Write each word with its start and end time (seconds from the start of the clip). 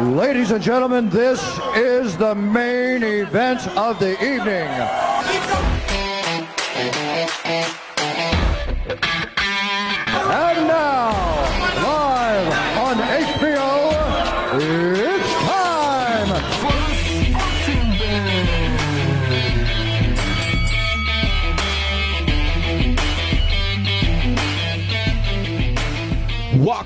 Ladies 0.00 0.52
and 0.52 0.62
gentlemen, 0.62 1.10
this 1.10 1.42
is 1.74 2.16
the 2.16 2.32
main 2.32 3.02
event 3.02 3.66
of 3.76 3.98
the 3.98 4.12
evening. 4.22 4.68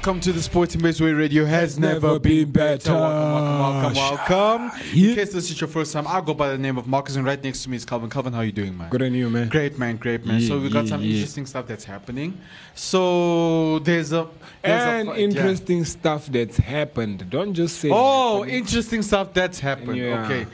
Welcome 0.03 0.21
to 0.23 0.33
the 0.33 0.43
Sporting 0.43 0.83
Base 0.83 1.01
Way 1.01 1.13
Radio 1.13 1.45
has 1.45 1.79
never, 1.79 2.19
been 2.19 2.51
better. 2.51 2.93
Welcome, 2.93 3.63
welcome, 3.63 3.95
welcome, 3.95 4.67
welcome. 4.67 4.81
Yeah. 4.93 5.11
In 5.11 5.15
case 5.15 5.33
this 5.33 5.49
is 5.49 5.61
your 5.61 5.69
first 5.69 5.93
time, 5.93 6.09
I'll 6.09 6.21
go 6.21 6.35
by 6.35 6.49
the 6.49 6.59
name 6.59 6.77
of 6.77 6.89
Marcus, 6.89 7.15
and 7.15 7.25
right 7.25 7.41
next 7.41 7.63
to 7.63 7.71
me 7.71 7.77
is 7.77 7.85
Calvin. 7.85 8.11
Calvin, 8.11 8.33
how 8.33 8.41
are 8.41 8.45
you 8.45 8.51
doing, 8.51 8.77
man? 8.77 8.91
Good 8.91 9.03
on 9.03 9.15
you, 9.15 9.31
man. 9.31 9.49
Great, 9.49 9.79
man. 9.79 9.99
Great, 9.99 10.27
man. 10.27 10.41
Yeah, 10.41 10.49
so 10.49 10.59
we 10.59 10.71
got 10.71 10.87
yeah, 10.87 10.91
some 10.91 11.05
interesting 11.05 11.47
stuff 11.47 11.69
that's 11.69 11.85
happening. 11.85 12.37
So 12.75 13.79
there's 13.79 14.13
a 14.13 14.27
there's 14.61 14.83
And 14.83 15.09
a, 15.11 15.21
interesting 15.21 15.85
stuff 15.85 16.27
that's 16.27 16.57
happened. 16.57 17.31
Don't 17.31 17.55
just 17.55 17.77
say. 17.79 17.91
Oh, 17.93 18.39
happened. 18.39 18.57
interesting 18.57 19.03
stuff 19.03 19.33
that's 19.33 19.61
happened. 19.61 19.99
Yeah. 19.99 20.25
Okay. 20.25 20.47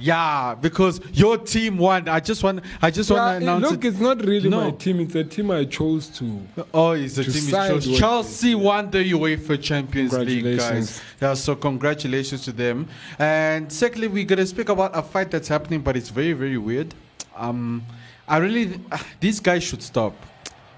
Yeah, 0.00 0.54
because 0.54 1.00
your 1.12 1.36
team 1.38 1.76
won. 1.76 2.08
I 2.08 2.20
just 2.20 2.42
want. 2.44 2.60
I 2.80 2.90
just 2.90 3.10
Yeah, 3.10 3.16
want 3.16 3.40
to 3.44 3.50
announce 3.50 3.70
look, 3.72 3.84
it. 3.84 3.88
it's 3.88 3.98
not 3.98 4.24
really 4.24 4.48
No. 4.48 4.60
my 4.60 4.70
team. 4.70 5.00
It's 5.00 5.14
a 5.16 5.24
team 5.24 5.50
I 5.50 5.64
chose 5.64 6.06
to. 6.18 6.40
Oh, 6.72 6.92
it's 6.92 7.18
a 7.18 7.24
team 7.24 7.32
side 7.32 7.82
chose. 7.82 7.98
Chelsea 7.98 8.54
won 8.54 8.90
the 8.90 8.98
UEFA 9.12 9.60
Champions 9.60 10.12
League, 10.12 10.56
guys. 10.58 11.00
Yeah, 11.20 11.34
so 11.34 11.56
congratulations 11.56 12.44
to 12.44 12.52
them. 12.52 12.86
And 13.18 13.72
secondly, 13.72 14.06
we're 14.08 14.24
gonna 14.24 14.46
speak 14.46 14.68
about 14.68 14.96
a 14.96 15.02
fight 15.02 15.30
that's 15.32 15.48
happening, 15.48 15.80
but 15.80 15.96
it's 15.96 16.10
very, 16.10 16.32
very 16.32 16.58
weird. 16.58 16.94
Um, 17.36 17.82
I 18.28 18.36
really, 18.36 18.78
these 19.20 19.40
guys 19.40 19.64
should 19.64 19.82
stop. 19.82 20.14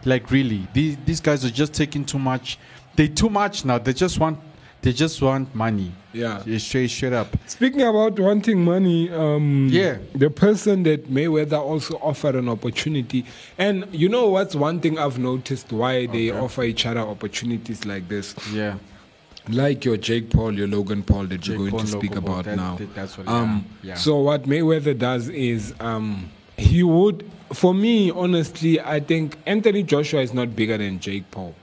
Like 0.07 0.31
really, 0.31 0.67
these 0.73 0.97
these 1.05 1.21
guys 1.21 1.45
are 1.45 1.51
just 1.51 1.75
taking 1.75 2.07
too 2.07 2.19
much. 2.19 2.59
They 2.97 3.07
too 3.07 3.29
much 3.29 3.67
now. 3.67 3.77
They 3.79 3.93
just 3.93 4.19
want, 4.19 4.39
they 4.83 4.93
just 4.93 5.21
want 5.21 5.55
money. 5.55 5.93
Yeah. 6.13 6.43
Yeah, 6.45 6.59
straight, 6.59 6.91
straight 6.91 7.13
up. 7.13 7.29
Speaking 7.47 7.83
about 7.83 8.19
wanting 8.19 8.65
money, 8.65 9.11
um, 9.11 9.69
Yeah. 9.71 9.99
the 10.15 10.31
person 10.31 10.83
that 10.85 11.11
Mayweather 11.13 11.59
also 11.61 11.97
offered 12.03 12.35
an 12.35 12.49
opportunity, 12.49 13.25
and 13.59 13.85
you 13.93 14.09
know 14.09 14.29
what's 14.29 14.55
one 14.57 14.81
thing 14.81 14.99
I've 14.99 15.19
noticed 15.19 15.73
why 15.73 16.07
they 16.07 16.31
offer 16.31 16.65
each 16.65 16.85
other 16.87 17.01
opportunities 17.01 17.85
like 17.85 18.09
this, 18.09 18.35
Yeah. 18.53 18.75
like 19.49 19.85
your 19.85 19.97
Jake 19.99 20.31
Paul, 20.31 20.53
your 20.55 20.67
Logan 20.67 21.03
Paul 21.05 21.25
that 21.27 21.39
Jake 21.43 21.49
you're 21.51 21.59
going 21.59 21.71
Paul, 21.73 21.81
to 21.81 21.87
speak 21.87 22.11
Logan 22.17 22.23
Paul, 22.25 22.33
about 22.41 22.45
that- 22.47 22.57
now. 22.57 22.77
that- 22.77 22.95
that's 22.95 23.17
what- 23.19 23.29
um, 23.29 23.65
yeah, 23.83 23.91
yeah. 23.91 23.95
So 23.95 24.19
what 24.19 24.45
Mayweather 24.49 24.99
does 24.99 25.29
is 25.29 25.75
um, 25.79 26.29
he 26.57 26.83
would, 26.83 27.25
for 27.53 27.73
me, 27.73 28.11
honestly, 28.11 28.81
I 28.81 28.99
think 29.01 29.37
Anthony 29.47 29.83
Joshua 29.85 30.23
is 30.23 30.35
not 30.35 30.57
bigger 30.57 30.77
than 30.77 30.99
Jake 30.99 31.31
Paul. 31.31 31.55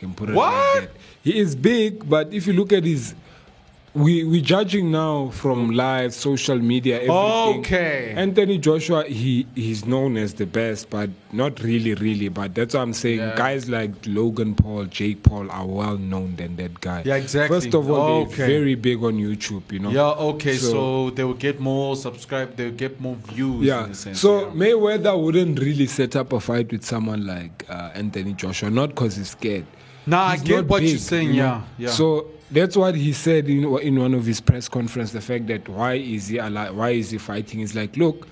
You 0.00 0.08
can 0.08 0.14
put 0.14 0.28
it 0.30 0.34
What? 0.34 0.52
like 0.52 0.82
that. 0.82 0.90
He 1.26 1.36
is 1.40 1.56
big, 1.56 2.08
but 2.08 2.32
if 2.32 2.46
you 2.46 2.52
look 2.52 2.72
at 2.72 2.84
his, 2.84 3.12
we 3.94 4.22
we 4.22 4.40
judging 4.40 4.92
now 4.92 5.30
from 5.30 5.70
live 5.72 6.14
social 6.14 6.56
media. 6.56 6.96
Everything. 6.96 7.58
Okay. 7.64 8.14
Anthony 8.16 8.58
Joshua, 8.58 9.02
he 9.04 9.44
he's 9.56 9.84
known 9.86 10.16
as 10.18 10.34
the 10.34 10.46
best, 10.46 10.88
but 10.88 11.10
not 11.32 11.58
really, 11.64 11.94
really. 11.94 12.28
But 12.28 12.54
that's 12.54 12.74
what 12.74 12.82
I'm 12.82 12.92
saying. 12.92 13.18
Yeah. 13.18 13.34
Guys 13.34 13.68
like 13.68 13.90
Logan 14.06 14.54
Paul, 14.54 14.84
Jake 14.84 15.24
Paul 15.24 15.50
are 15.50 15.66
well 15.66 15.98
known 15.98 16.36
than 16.36 16.54
that 16.62 16.80
guy. 16.80 17.02
Yeah, 17.04 17.16
exactly. 17.16 17.56
First 17.60 17.74
of 17.74 17.90
all, 17.90 18.22
Okay. 18.26 18.36
they're 18.36 18.46
very 18.60 18.76
big 18.76 19.02
on 19.02 19.14
YouTube. 19.14 19.72
You 19.72 19.80
know. 19.80 19.90
Yeah. 19.90 20.10
Okay. 20.34 20.54
So, 20.56 20.70
So- 20.70 21.10
they 21.10 21.24
will 21.24 21.34
get 21.48 21.58
more 21.58 21.96
subscribe. 21.96 22.54
They 22.54 22.66
will 22.66 22.78
get 22.86 23.00
more 23.00 23.16
views. 23.32 23.62
in 23.62 23.66
Yeah. 23.66 23.86
a 23.90 23.94
sense, 23.94 24.20
So 24.20 24.42
yeah. 24.42 24.52
Mayweather 24.54 25.20
wouldn't 25.20 25.58
really 25.58 25.86
set 25.88 26.14
up 26.14 26.32
a 26.32 26.38
fight 26.38 26.70
with 26.70 26.84
someone 26.84 27.26
like 27.26 27.64
uh, 27.68 27.90
Anthony 27.96 28.34
Joshua, 28.34 28.70
not 28.70 28.90
because 28.90 29.16
he's 29.16 29.30
scared. 29.30 29.64
Nah, 30.06 30.26
I 30.26 30.36
get 30.36 30.66
what 30.66 30.82
you're 30.82 30.98
saying. 30.98 31.28
you 31.30 31.42
know? 31.42 31.42
Yeah. 31.42 31.62
Yeah. 31.78 31.90
So 31.90 32.28
that's 32.50 32.76
what 32.76 32.94
he 32.94 33.12
said 33.12 33.48
in 33.48 33.64
in 33.78 33.98
one 33.98 34.14
of 34.14 34.24
his 34.24 34.40
press 34.40 34.68
conference. 34.68 35.12
The 35.12 35.20
fact 35.20 35.46
that 35.48 35.68
why 35.68 35.94
is 35.94 36.28
he 36.28 36.38
alive? 36.38 36.74
Why 36.76 36.90
is 36.90 37.10
he 37.10 37.18
fighting? 37.18 37.60
Is 37.60 37.74
like, 37.74 37.96
look, 37.96 38.28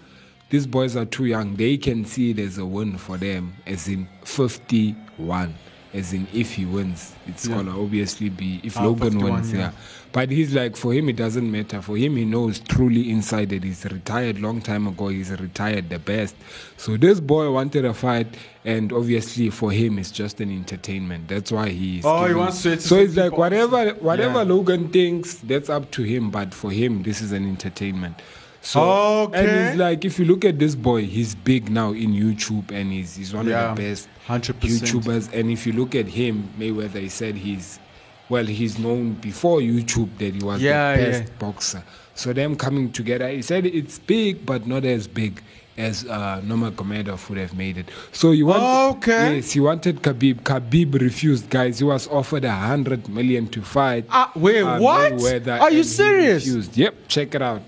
these 0.50 0.66
boys 0.66 0.96
are 0.96 1.04
too 1.04 1.24
young. 1.24 1.56
They 1.56 1.76
can 1.76 2.04
see 2.04 2.32
there's 2.32 2.58
a 2.58 2.66
win 2.66 2.96
for 2.98 3.16
them, 3.18 3.54
as 3.66 3.88
in 3.88 4.08
fifty-one. 4.24 5.54
As 5.94 6.12
in, 6.12 6.26
if 6.34 6.54
he 6.54 6.64
wins, 6.64 7.12
it's 7.26 7.46
Yeah. 7.46 7.54
gonna 7.56 7.80
obviously 7.80 8.28
be 8.28 8.60
if 8.64 8.76
Logan 8.76 9.12
51, 9.12 9.32
wins, 9.32 9.52
yeah. 9.52 9.58
yeah. 9.58 9.70
But 10.10 10.30
he's 10.30 10.52
like, 10.54 10.76
for 10.76 10.92
him, 10.92 11.08
it 11.08 11.16
doesn't 11.16 11.50
matter. 11.50 11.80
For 11.82 11.96
him, 11.96 12.16
he 12.16 12.24
knows 12.24 12.58
truly 12.60 13.10
inside 13.10 13.48
that 13.50 13.64
he's 13.64 13.84
retired 13.84 14.40
long 14.40 14.60
time 14.60 14.86
ago. 14.86 15.08
He's 15.08 15.30
retired 15.30 15.90
the 15.90 15.98
best. 15.98 16.36
So 16.76 16.96
this 16.96 17.18
boy 17.20 17.50
wanted 17.50 17.84
a 17.84 17.94
fight, 17.94 18.28
and 18.64 18.92
obviously 18.92 19.50
for 19.50 19.70
him, 19.72 19.98
it's 19.98 20.10
just 20.12 20.40
an 20.40 20.50
entertainment. 20.52 21.28
That's 21.28 21.50
why 21.50 21.70
he's. 21.70 22.04
Oh, 22.04 22.24
he 22.26 22.34
wants 22.34 22.62
to 22.62 22.80
So 22.80 22.96
it's 22.98 23.16
like 23.16 23.36
whatever, 23.36 23.90
whatever 23.94 24.38
Yeah. 24.38 24.52
Logan 24.54 24.88
thinks, 24.88 25.34
that's 25.34 25.68
up 25.68 25.90
to 25.92 26.02
him. 26.02 26.30
But 26.30 26.54
for 26.54 26.70
him, 26.70 27.02
this 27.02 27.20
is 27.20 27.32
an 27.32 27.48
entertainment. 27.48 28.20
So 28.64 28.80
Okay. 29.26 29.40
and 29.44 29.48
it's 29.68 29.76
like 29.76 30.04
if 30.06 30.18
you 30.18 30.24
look 30.24 30.42
at 30.44 30.58
this 30.58 30.74
boy, 30.74 31.04
he's 31.04 31.34
big 31.34 31.68
now 31.70 31.92
in 31.92 32.14
YouTube, 32.14 32.70
and 32.72 32.90
he's 32.90 33.14
he's 33.14 33.34
one 33.34 33.46
Yeah, 33.46 33.70
of 33.72 33.76
the 33.76 33.82
best 33.90 34.08
100%. 34.26 34.54
YouTubers. 34.60 35.32
And 35.38 35.50
if 35.50 35.66
you 35.66 35.74
look 35.74 35.94
at 35.94 36.06
him, 36.08 36.48
Mayweather, 36.58 37.00
he 37.00 37.10
said 37.10 37.34
he's 37.36 37.78
well, 38.30 38.46
he's 38.46 38.78
known 38.78 39.12
before 39.20 39.58
YouTube 39.60 40.08
that 40.18 40.34
he 40.34 40.42
was 40.42 40.62
Yeah, 40.62 40.96
the 40.96 41.02
best 41.10 41.22
yeah. 41.24 41.28
boxer. 41.38 41.82
So 42.14 42.32
them 42.32 42.56
coming 42.56 42.90
together, 42.90 43.28
he 43.28 43.42
said 43.42 43.66
it's 43.66 43.98
big, 43.98 44.46
but 44.46 44.66
not 44.66 44.84
as 44.86 45.06
big 45.06 45.42
as 45.76 46.06
uh, 46.06 46.40
Nurmagomedov 46.42 47.28
would 47.28 47.36
have 47.36 47.52
made 47.54 47.76
it. 47.76 47.90
So 48.12 48.30
you 48.30 48.46
want, 48.46 48.62
Okay. 48.96 49.36
yes, 49.36 49.52
he 49.52 49.60
wanted 49.60 50.00
Khabib. 50.00 50.40
Khabib 50.42 50.98
refused, 50.98 51.50
guys. 51.50 51.80
He 51.80 51.84
was 51.84 52.08
offered 52.08 52.44
a 52.46 52.52
hundred 52.52 53.08
million 53.10 53.46
to 53.48 53.60
fight. 53.60 54.06
Ah, 54.08 54.32
wait, 54.36 54.62
uh, 54.62 54.78
what? 54.78 55.12
Mayweather, 55.12 55.60
Are 55.60 55.70
you 55.72 55.82
serious? 55.84 56.46
refused. 56.46 56.76
Yep, 56.78 56.94
check 57.08 57.34
it 57.34 57.42
out. 57.42 57.60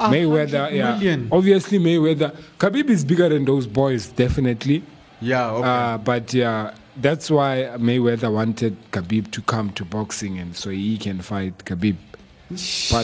A 0.00 0.08
Mayweather, 0.08 0.72
yeah. 0.72 0.92
million. 0.94 1.28
Obviously, 1.32 1.78
Mayweather. 1.78 2.34
Khabib 2.58 2.88
is 2.90 3.04
bigger 3.04 3.28
than 3.28 3.44
those 3.44 3.66
boys, 3.66 4.08
definitely. 4.08 4.82
yeah. 5.20 5.50
Okay. 5.50 5.68
Uh, 5.68 5.98
but 5.98 6.32
yeah, 6.34 6.74
that's 6.96 7.30
why 7.30 7.70
Mayweather 7.78 8.32
wanted 8.32 8.76
Khabib 8.92 9.30
to 9.32 9.42
come 9.42 9.70
to 9.72 9.84
boxing, 9.84 10.38
and 10.38 10.54
so 10.56 10.70
he 10.70 10.98
can 10.98 11.20
fight 11.20 11.58
Khabib. 11.64 11.96
But 12.50 12.56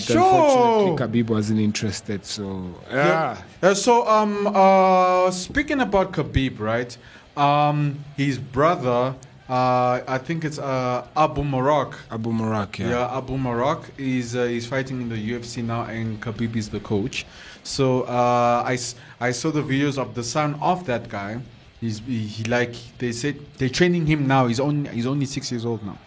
Sure. 0.02 0.16
unfortunately, 0.22 1.22
Khabib 1.22 1.28
wasn't 1.30 1.60
interested. 1.60 2.24
So 2.24 2.74
yeah, 2.90 3.36
Yeah. 3.62 3.68
Uh, 3.70 3.74
so 3.74 4.06
um 4.08 4.46
uh 4.54 5.30
speaking 5.32 5.80
about 5.80 6.12
Khabib, 6.12 6.58
right? 6.60 6.96
Um 7.36 7.98
his 8.16 8.38
brother, 8.38 9.14
uh 9.48 10.00
I 10.06 10.18
think 10.18 10.44
it's 10.44 10.58
uh 10.58 11.06
Abu 11.16 11.42
Marak. 11.42 11.94
Abu 12.10 12.30
Marak. 12.32 12.78
Yeah, 12.78 12.88
Yeah. 12.90 13.18
Abu 13.18 13.36
Marak 13.36 13.82
is 13.98 14.34
uh, 14.34 14.40
is 14.58 14.66
fighting 14.66 15.02
in 15.02 15.08
the 15.08 15.16
UFC 15.32 15.62
now, 15.62 15.82
and 15.84 16.20
Khabib 16.20 16.56
is 16.56 16.68
the 16.70 16.80
coach. 16.80 17.26
So 17.62 18.02
uh, 18.02 18.62
I, 18.66 18.78
I 19.20 19.30
saw 19.32 19.50
the 19.50 19.62
videos 19.62 19.96
of 19.98 20.14
the 20.14 20.22
son 20.22 20.54
of 20.60 20.84
that 20.86 21.08
guy. 21.08 21.40
He's 21.80 21.98
he, 22.00 22.26
he 22.26 22.44
like 22.44 22.74
they 22.98 23.12
said 23.12 23.36
they're 23.58 23.68
training 23.80 24.06
him 24.06 24.26
now. 24.26 24.46
He's 24.46 24.60
only 24.60 24.88
he's 24.90 25.06
only 25.06 25.26
six 25.26 25.50
years 25.52 25.64
old 25.66 25.84
now, 25.84 25.98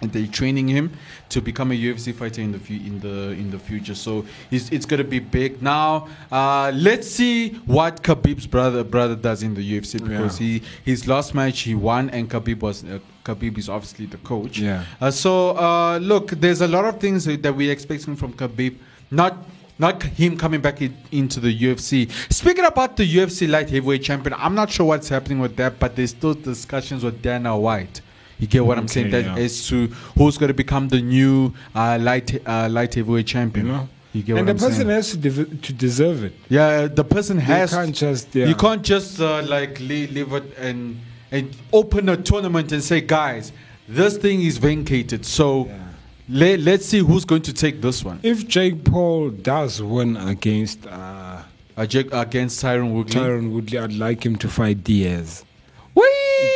they're 0.00 0.26
training 0.28 0.68
him 0.68 0.92
to 1.30 1.40
become 1.40 1.72
a 1.72 1.74
UFC 1.74 2.14
fighter 2.14 2.40
in 2.40 2.52
the 2.52 2.58
fu- 2.58 2.74
in 2.74 3.00
the 3.00 3.30
in 3.32 3.50
the 3.50 3.58
future. 3.58 3.94
So 3.94 4.24
he's, 4.50 4.70
it's 4.70 4.86
gonna 4.86 5.02
be 5.04 5.18
big. 5.18 5.60
Now 5.60 6.08
uh, 6.30 6.70
let's 6.74 7.08
see 7.10 7.50
what 7.66 8.02
Khabib's 8.02 8.46
brother 8.46 8.84
brother 8.84 9.16
does 9.16 9.42
in 9.42 9.54
the 9.54 9.62
UFC 9.80 10.02
because 10.02 10.40
Yeah. 10.40 10.46
he 10.46 10.62
his 10.84 11.08
last 11.08 11.34
match 11.34 11.60
he 11.60 11.74
won, 11.74 12.10
and 12.10 12.30
Khabib 12.30 12.60
was 12.60 12.84
uh, 12.84 13.00
Khabib 13.24 13.58
is 13.58 13.68
obviously 13.68 14.06
the 14.06 14.18
coach. 14.18 14.58
Yeah. 14.58 14.84
Uh, 15.00 15.10
so 15.10 15.56
uh, 15.56 15.98
look, 15.98 16.30
there's 16.30 16.60
a 16.60 16.68
lot 16.68 16.84
of 16.84 17.00
things 17.00 17.24
that 17.24 17.54
we're 17.56 17.72
expecting 17.72 18.14
from 18.16 18.32
Khabib. 18.34 18.76
Not 19.10 19.36
not 19.80 20.02
him 20.02 20.36
coming 20.36 20.60
back 20.60 20.82
in, 20.82 20.96
into 21.12 21.38
the 21.40 21.56
UFC. 21.56 22.10
Speaking 22.32 22.64
about 22.64 22.96
the 22.96 23.04
UFC 23.16 23.48
light 23.48 23.70
heavyweight 23.70 24.02
champion, 24.02 24.34
I'm 24.38 24.54
not 24.54 24.70
sure 24.70 24.86
what's 24.86 25.08
happening 25.08 25.38
with 25.38 25.54
that, 25.56 25.78
but 25.78 25.94
there's 25.94 26.10
still 26.10 26.34
discussions 26.34 27.04
with 27.04 27.22
Dana 27.22 27.56
White. 27.56 28.00
You 28.38 28.46
get 28.46 28.64
what 28.64 28.78
I'm 28.78 28.88
saying? 28.88 29.08
Okay, 29.08 29.22
That 29.22 29.36
yeah. 29.36 29.44
as 29.44 29.66
to 29.68 29.86
who's 30.16 30.38
going 30.38 30.48
to 30.48 30.54
become 30.54 30.88
the 30.88 31.00
new 31.00 31.52
uh, 31.74 31.98
light 32.00 32.40
uh, 32.46 32.68
light 32.70 32.94
heavyweight 32.94 33.26
champion. 33.26 33.66
You 33.66 33.72
know? 33.72 33.88
You 34.12 34.22
get 34.22 34.38
and 34.38 34.48
the 34.48 34.52
I'm 34.52 34.58
person 34.58 34.86
saying? 34.86 34.88
has 34.90 35.12
to, 35.16 35.44
to 35.44 35.72
deserve 35.72 36.24
it. 36.24 36.32
Yeah, 36.48 36.86
the 36.86 37.04
person 37.04 37.38
has. 37.38 37.72
can't 37.72 37.94
just, 37.94 38.34
yeah. 38.34 38.46
You 38.46 38.54
can't 38.54 38.82
just 38.82 39.20
uh, 39.20 39.42
like 39.42 39.78
leave, 39.80 40.12
leave 40.12 40.32
it 40.32 40.44
and 40.56 40.98
and 41.30 41.54
open 41.72 42.08
a 42.08 42.16
tournament 42.16 42.72
and 42.72 42.82
say, 42.82 43.00
guys, 43.02 43.52
this 43.86 44.16
thing 44.16 44.40
is 44.42 44.56
vacated. 44.56 45.26
So 45.26 45.66
Yeah. 45.66 45.76
let, 46.30 46.60
let's 46.60 46.86
see 46.86 47.00
who's 47.00 47.24
going 47.26 47.42
to 47.42 47.52
take 47.52 47.82
this 47.82 48.02
one. 48.02 48.18
If 48.22 48.48
Jake 48.48 48.82
Paul 48.84 49.30
does 49.30 49.82
win 49.82 50.16
against 50.16 50.86
uh, 50.86 51.42
Uh, 51.76 51.86
Jake 51.86 52.08
against 52.12 52.60
Tyron 52.64 52.90
Woodley. 52.92 53.14
Tyron 53.14 53.52
Woodley, 53.52 53.78
I'd 53.78 53.92
like 53.92 54.24
him 54.26 54.34
to 54.36 54.48
fight 54.48 54.82
Diaz. 54.82 55.44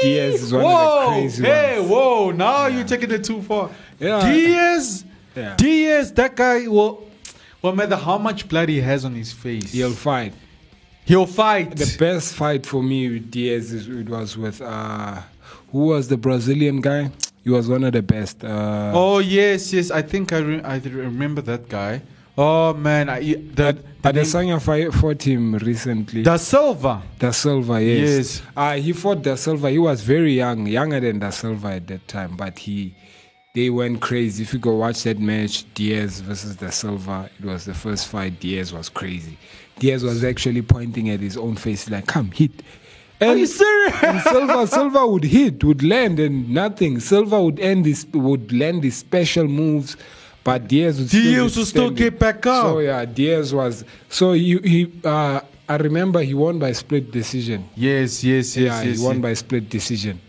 Diaz 0.02 0.42
is 0.42 0.52
one 0.52 0.62
of 0.64 0.68
the 0.68 0.74
whoa, 0.74 1.08
crazy 1.08 1.44
Hey, 1.44 1.78
ones. 1.78 1.90
whoa! 1.90 2.30
Now 2.32 2.66
you're 2.66 2.86
taking 2.86 3.10
it 3.10 3.24
too 3.24 3.42
far. 3.42 3.70
Yeah. 3.98 4.20
Diaz. 4.32 5.04
Yeah. 5.36 5.56
Diaz, 5.56 6.12
that 6.14 6.36
guy 6.36 6.66
will. 6.68 7.08
No 7.64 7.72
matter 7.72 7.96
how 7.96 8.18
much 8.18 8.48
blood 8.48 8.68
he 8.68 8.80
has 8.80 9.04
on 9.04 9.14
his 9.14 9.32
face, 9.32 9.70
He'll 9.72 9.92
fight. 9.92 10.34
he'll 11.04 11.26
fight. 11.26 11.76
The 11.76 11.94
best 11.98 12.34
fight 12.34 12.66
for 12.66 12.82
me 12.82 13.08
with 13.08 13.30
Diaz 13.30 13.72
is, 13.72 13.88
it 13.88 14.08
was 14.08 14.36
with 14.36 14.60
uh, 14.60 15.20
who 15.70 15.86
was 15.86 16.08
the 16.08 16.16
Brazilian 16.16 16.80
guy? 16.80 17.10
He 17.44 17.50
was 17.50 17.68
one 17.68 17.84
of 17.84 17.92
the 17.92 18.02
best. 18.02 18.44
Uh, 18.44 18.92
oh 18.94 19.18
yes, 19.20 19.72
yes. 19.72 19.90
I 19.90 20.02
think 20.02 20.32
I 20.32 20.38
re- 20.38 20.62
I 20.62 20.76
remember 20.78 21.40
that 21.42 21.68
guy. 21.68 22.02
Oh 22.44 22.74
man, 22.74 23.08
I, 23.08 23.20
the, 23.20 23.78
the 24.02 24.12
Adesanya 24.12 24.60
fight, 24.60 24.92
fought 24.92 25.22
him 25.22 25.54
recently. 25.54 26.24
Da 26.24 26.36
Silva. 26.38 27.00
Da 27.16 27.30
Silva, 27.30 27.80
yes. 27.80 28.00
Yes. 28.00 28.42
Uh, 28.56 28.72
he 28.74 28.92
fought 28.92 29.22
Da 29.22 29.36
Silva. 29.36 29.70
He 29.70 29.78
was 29.78 30.02
very 30.02 30.32
young, 30.34 30.66
younger 30.66 30.98
than 30.98 31.20
Da 31.20 31.30
Silva 31.30 31.68
at 31.74 31.86
that 31.86 32.08
time, 32.08 32.36
but 32.36 32.58
he 32.58 32.96
they 33.54 33.70
went 33.70 34.00
crazy. 34.00 34.42
If 34.42 34.52
you 34.54 34.58
go 34.58 34.74
watch 34.74 35.04
that 35.04 35.20
match, 35.20 35.72
Diaz 35.74 36.18
versus 36.20 36.56
Da 36.56 36.70
Silva, 36.70 37.30
it 37.38 37.44
was 37.44 37.64
the 37.64 37.74
first 37.74 38.08
fight. 38.08 38.40
Diaz 38.40 38.72
was 38.72 38.88
crazy. 38.88 39.38
Diaz 39.78 40.02
was 40.02 40.24
actually 40.24 40.62
pointing 40.62 41.10
at 41.10 41.20
his 41.20 41.36
own 41.36 41.54
face, 41.54 41.88
like, 41.88 42.08
"Come 42.08 42.32
hit." 42.32 42.50
And, 43.20 43.30
Are 43.30 43.36
you 43.36 43.46
serious? 43.46 44.02
and 44.02 44.20
Silva, 44.20 44.66
Silva 44.66 45.06
would 45.06 45.22
hit, 45.22 45.62
would 45.62 45.84
land, 45.84 46.18
and 46.18 46.50
nothing. 46.50 46.98
Silva 46.98 47.40
would 47.40 47.60
end 47.60 47.84
this, 47.84 48.04
would 48.12 48.52
land 48.52 48.82
his 48.82 48.96
special 48.96 49.46
moves, 49.46 49.96
but 50.44 50.66
Diaz 50.68 50.98
would 50.98 51.08
still, 51.08 51.22
Diaz 51.48 51.68
still 51.68 51.90
get 51.90 52.18
back 52.18 52.44
up. 52.46 52.64
So 52.64 52.78
yeah, 52.80 53.04
Diaz 53.04 53.54
was. 53.54 53.84
So 54.08 54.32
he, 54.32 54.58
he 54.58 54.92
uh, 55.04 55.40
I 55.68 55.76
remember 55.76 56.20
he 56.20 56.34
won 56.34 56.58
by 56.58 56.72
split 56.72 57.10
decision. 57.10 57.68
Yes, 57.76 58.22
yes, 58.24 58.56
yes, 58.56 58.56
yeah, 58.56 58.82
yes. 58.82 58.98
he 58.98 59.04
won 59.04 59.16
yes. 59.16 59.22
by 59.22 59.34
split 59.34 59.68
decision. 59.68 60.20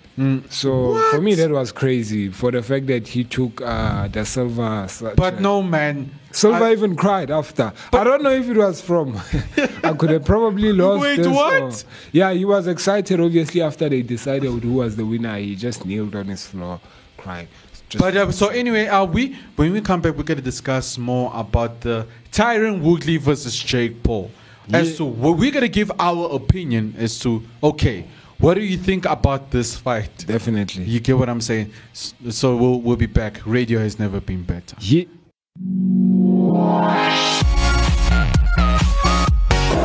So 0.50 1.02
for 1.10 1.20
me, 1.20 1.34
that 1.36 1.50
was 1.50 1.72
crazy 1.72 2.30
for 2.30 2.52
the 2.52 2.62
fact 2.62 2.86
that 2.86 3.08
he 3.08 3.24
took 3.24 3.60
uh, 3.62 4.24
Silva. 4.24 4.88
such 4.88 5.16
But 5.16 5.36
a- 5.36 5.42
no, 5.42 5.64
man. 5.64 6.12
Silva 6.32 6.66
I- 6.66 6.72
even 6.74 6.96
cried 6.96 7.32
after. 7.32 7.74
I 7.92 8.04
don't 8.04 8.22
know 8.22 8.30
if 8.32 8.48
it 8.48 8.56
was 8.56 8.80
from. 8.80 9.18
I 9.84 9.94
could 9.94 10.12
have 10.12 10.24
probably 10.24 10.72
lost. 10.84 11.02
Wait, 11.02 11.16
this 11.18 11.28
what? 11.28 11.62
or- 11.64 11.72
yeah, 12.12 12.32
he 12.32 12.46
was 12.46 12.68
excited. 12.68 13.20
Obviously, 13.20 13.62
after 13.64 13.90
they 13.90 14.04
decided 14.04 14.52
who 14.62 14.74
was 14.74 14.96
the 14.96 15.06
winner, 15.06 15.36
he 15.40 15.56
just 15.56 15.84
kneeled 15.84 16.16
on 16.16 16.28
his 16.28 16.46
floor, 16.46 16.80
crying. 17.18 17.48
Just 17.94 18.02
But 18.02 18.18
uh, 18.18 18.32
so 18.32 18.48
anyway, 18.48 18.88
uh, 18.88 19.06
we 19.06 19.36
when 19.56 19.72
we 19.72 19.80
come 19.80 20.02
back, 20.02 20.18
we're 20.18 20.24
gonna 20.24 20.42
discuss 20.42 20.98
more 20.98 21.32
about 21.36 21.82
the 21.82 22.08
Tyron 22.32 22.82
Woodley 22.82 23.18
versus 23.18 23.56
Jake 23.58 24.02
Paul. 24.02 24.32
As 24.74 24.90
Yeah. 24.92 24.98
to 24.98 25.06
what 25.06 25.38
we're 25.38 25.52
gonna 25.52 25.68
give 25.68 25.92
our 26.00 26.34
opinion 26.34 26.96
as 26.98 27.20
to 27.20 27.44
okay, 27.62 28.06
what 28.40 28.56
do 28.56 28.62
you 28.62 28.78
think 28.78 29.06
about 29.06 29.52
this 29.52 29.76
fight? 29.76 30.26
definitely. 30.26 30.86
You 30.86 31.00
get 31.02 31.20
what 31.20 31.30
I'm 31.30 31.42
saying? 31.42 31.72
So 31.94 32.58
we'll 32.58 32.82
we'll 32.82 32.96
be 32.98 33.06
back. 33.06 33.42
Radio 33.46 33.78
has 33.80 34.00
never 34.00 34.20
been 34.20 34.42
better. 34.42 34.76
Yeah. 34.80 35.04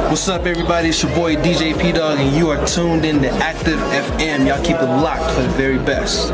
What's 0.09 0.27
up, 0.31 0.47
everybody? 0.47 0.89
It's 0.89 1.03
your 1.03 1.15
boy 1.15 1.37
DJ 1.37 1.79
P 1.79 1.93
Dog, 1.93 2.19
and 2.19 2.35
you 2.35 2.49
are 2.49 2.67
tuned 2.67 3.05
in 3.05 3.21
to 3.21 3.29
Active 3.29 3.79
FM. 3.79 4.47
Y'all 4.47 4.65
keep 4.65 4.77
it 4.77 4.87
locked 5.05 5.31
for 5.35 5.43
the 5.43 5.49
very 5.51 5.77
best. 5.79 6.33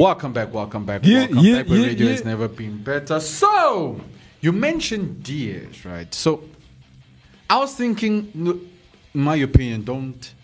Welcome 0.00 0.32
back, 0.32 0.50
welcome 0.54 0.86
back, 0.86 1.02
Yeah, 1.04 1.26
welcome 1.26 1.38
yeah, 1.40 1.56
back. 1.58 1.68
Yeah, 1.68 1.84
radio 1.84 2.06
yeah. 2.06 2.12
has 2.12 2.24
never 2.24 2.48
been 2.48 2.82
better. 2.82 3.20
So 3.20 4.00
you 4.40 4.50
mentioned 4.50 5.22
Diaz, 5.22 5.84
right? 5.84 6.12
So 6.14 6.42
I 7.50 7.58
was 7.58 7.74
thinking, 7.74 8.32
in 8.34 9.20
my 9.20 9.36
opinion, 9.36 9.84
don't 9.84 10.34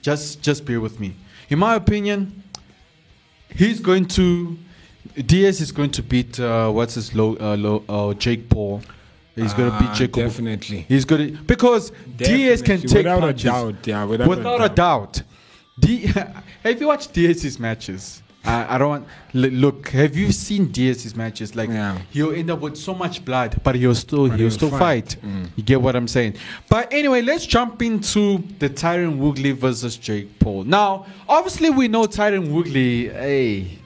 just 0.00 0.40
just 0.40 0.64
bear 0.64 0.80
with 0.80 0.98
me. 0.98 1.14
In 1.50 1.58
my 1.58 1.74
opinion, 1.74 2.42
he's 3.50 3.80
going 3.80 4.06
to 4.16 4.56
Diaz 5.26 5.60
is 5.60 5.72
going 5.72 5.90
to 5.90 6.02
beat 6.02 6.40
uh, 6.40 6.70
what's 6.70 6.94
his 6.94 7.14
low, 7.14 7.36
uh, 7.38 7.54
low 7.54 7.84
uh, 7.90 8.14
Jake 8.14 8.48
Paul. 8.48 8.80
He's 9.34 9.52
going 9.52 9.72
to 9.72 9.78
beat 9.78 9.90
Ah, 9.90 9.94
Jake 9.94 10.12
Paul. 10.14 10.22
definitely. 10.22 10.86
He's 10.88 11.04
going 11.04 11.36
to 11.36 11.42
because 11.42 11.92
Diaz 12.16 12.62
can 12.62 12.80
take 12.80 13.04
Without 13.04 13.24
a 13.28 13.34
doubt, 13.34 13.86
yeah, 13.86 14.04
without 14.04 14.24
a 14.26 14.30
without 14.30 14.64
a 14.64 14.74
doubt. 14.74 15.22
D- 15.78 16.06
have 16.62 16.80
you 16.80 16.86
watched 16.86 17.12
Diaz's 17.12 17.60
matches? 17.60 18.22
I, 18.46 18.74
I 18.74 18.78
don't 18.78 18.88
want. 18.88 19.06
Look, 19.34 19.88
have 19.88 20.16
you 20.16 20.32
seen 20.32 20.66
Diaz's 20.70 21.14
matches? 21.16 21.54
Like 21.56 21.68
Yeah. 21.68 21.98
he'll 22.10 22.32
end 22.32 22.50
up 22.50 22.60
with 22.60 22.76
so 22.76 22.94
much 22.94 23.24
blood, 23.24 23.60
but 23.64 23.74
he'll 23.74 23.94
still 23.94 24.26
he'll, 24.26 24.36
he'll 24.36 24.50
still 24.50 24.70
fight. 24.70 25.16
fight. 25.20 25.50
You 25.56 25.62
get 25.62 25.80
what 25.82 25.96
I'm 25.96 26.08
saying? 26.08 26.34
But 26.68 26.92
anyway, 26.92 27.22
let's 27.22 27.44
jump 27.46 27.82
into 27.82 28.38
the 28.58 28.68
Tyron 28.70 29.16
Woodley 29.18 29.52
versus 29.52 29.96
Jake 29.96 30.38
Paul. 30.38 30.64
Now, 30.64 31.06
obviously, 31.28 31.70
we 31.70 31.88
know 31.88 32.04
Tyron 32.04 32.50
Woodley. 32.52 33.08
Hey, 33.08 33.78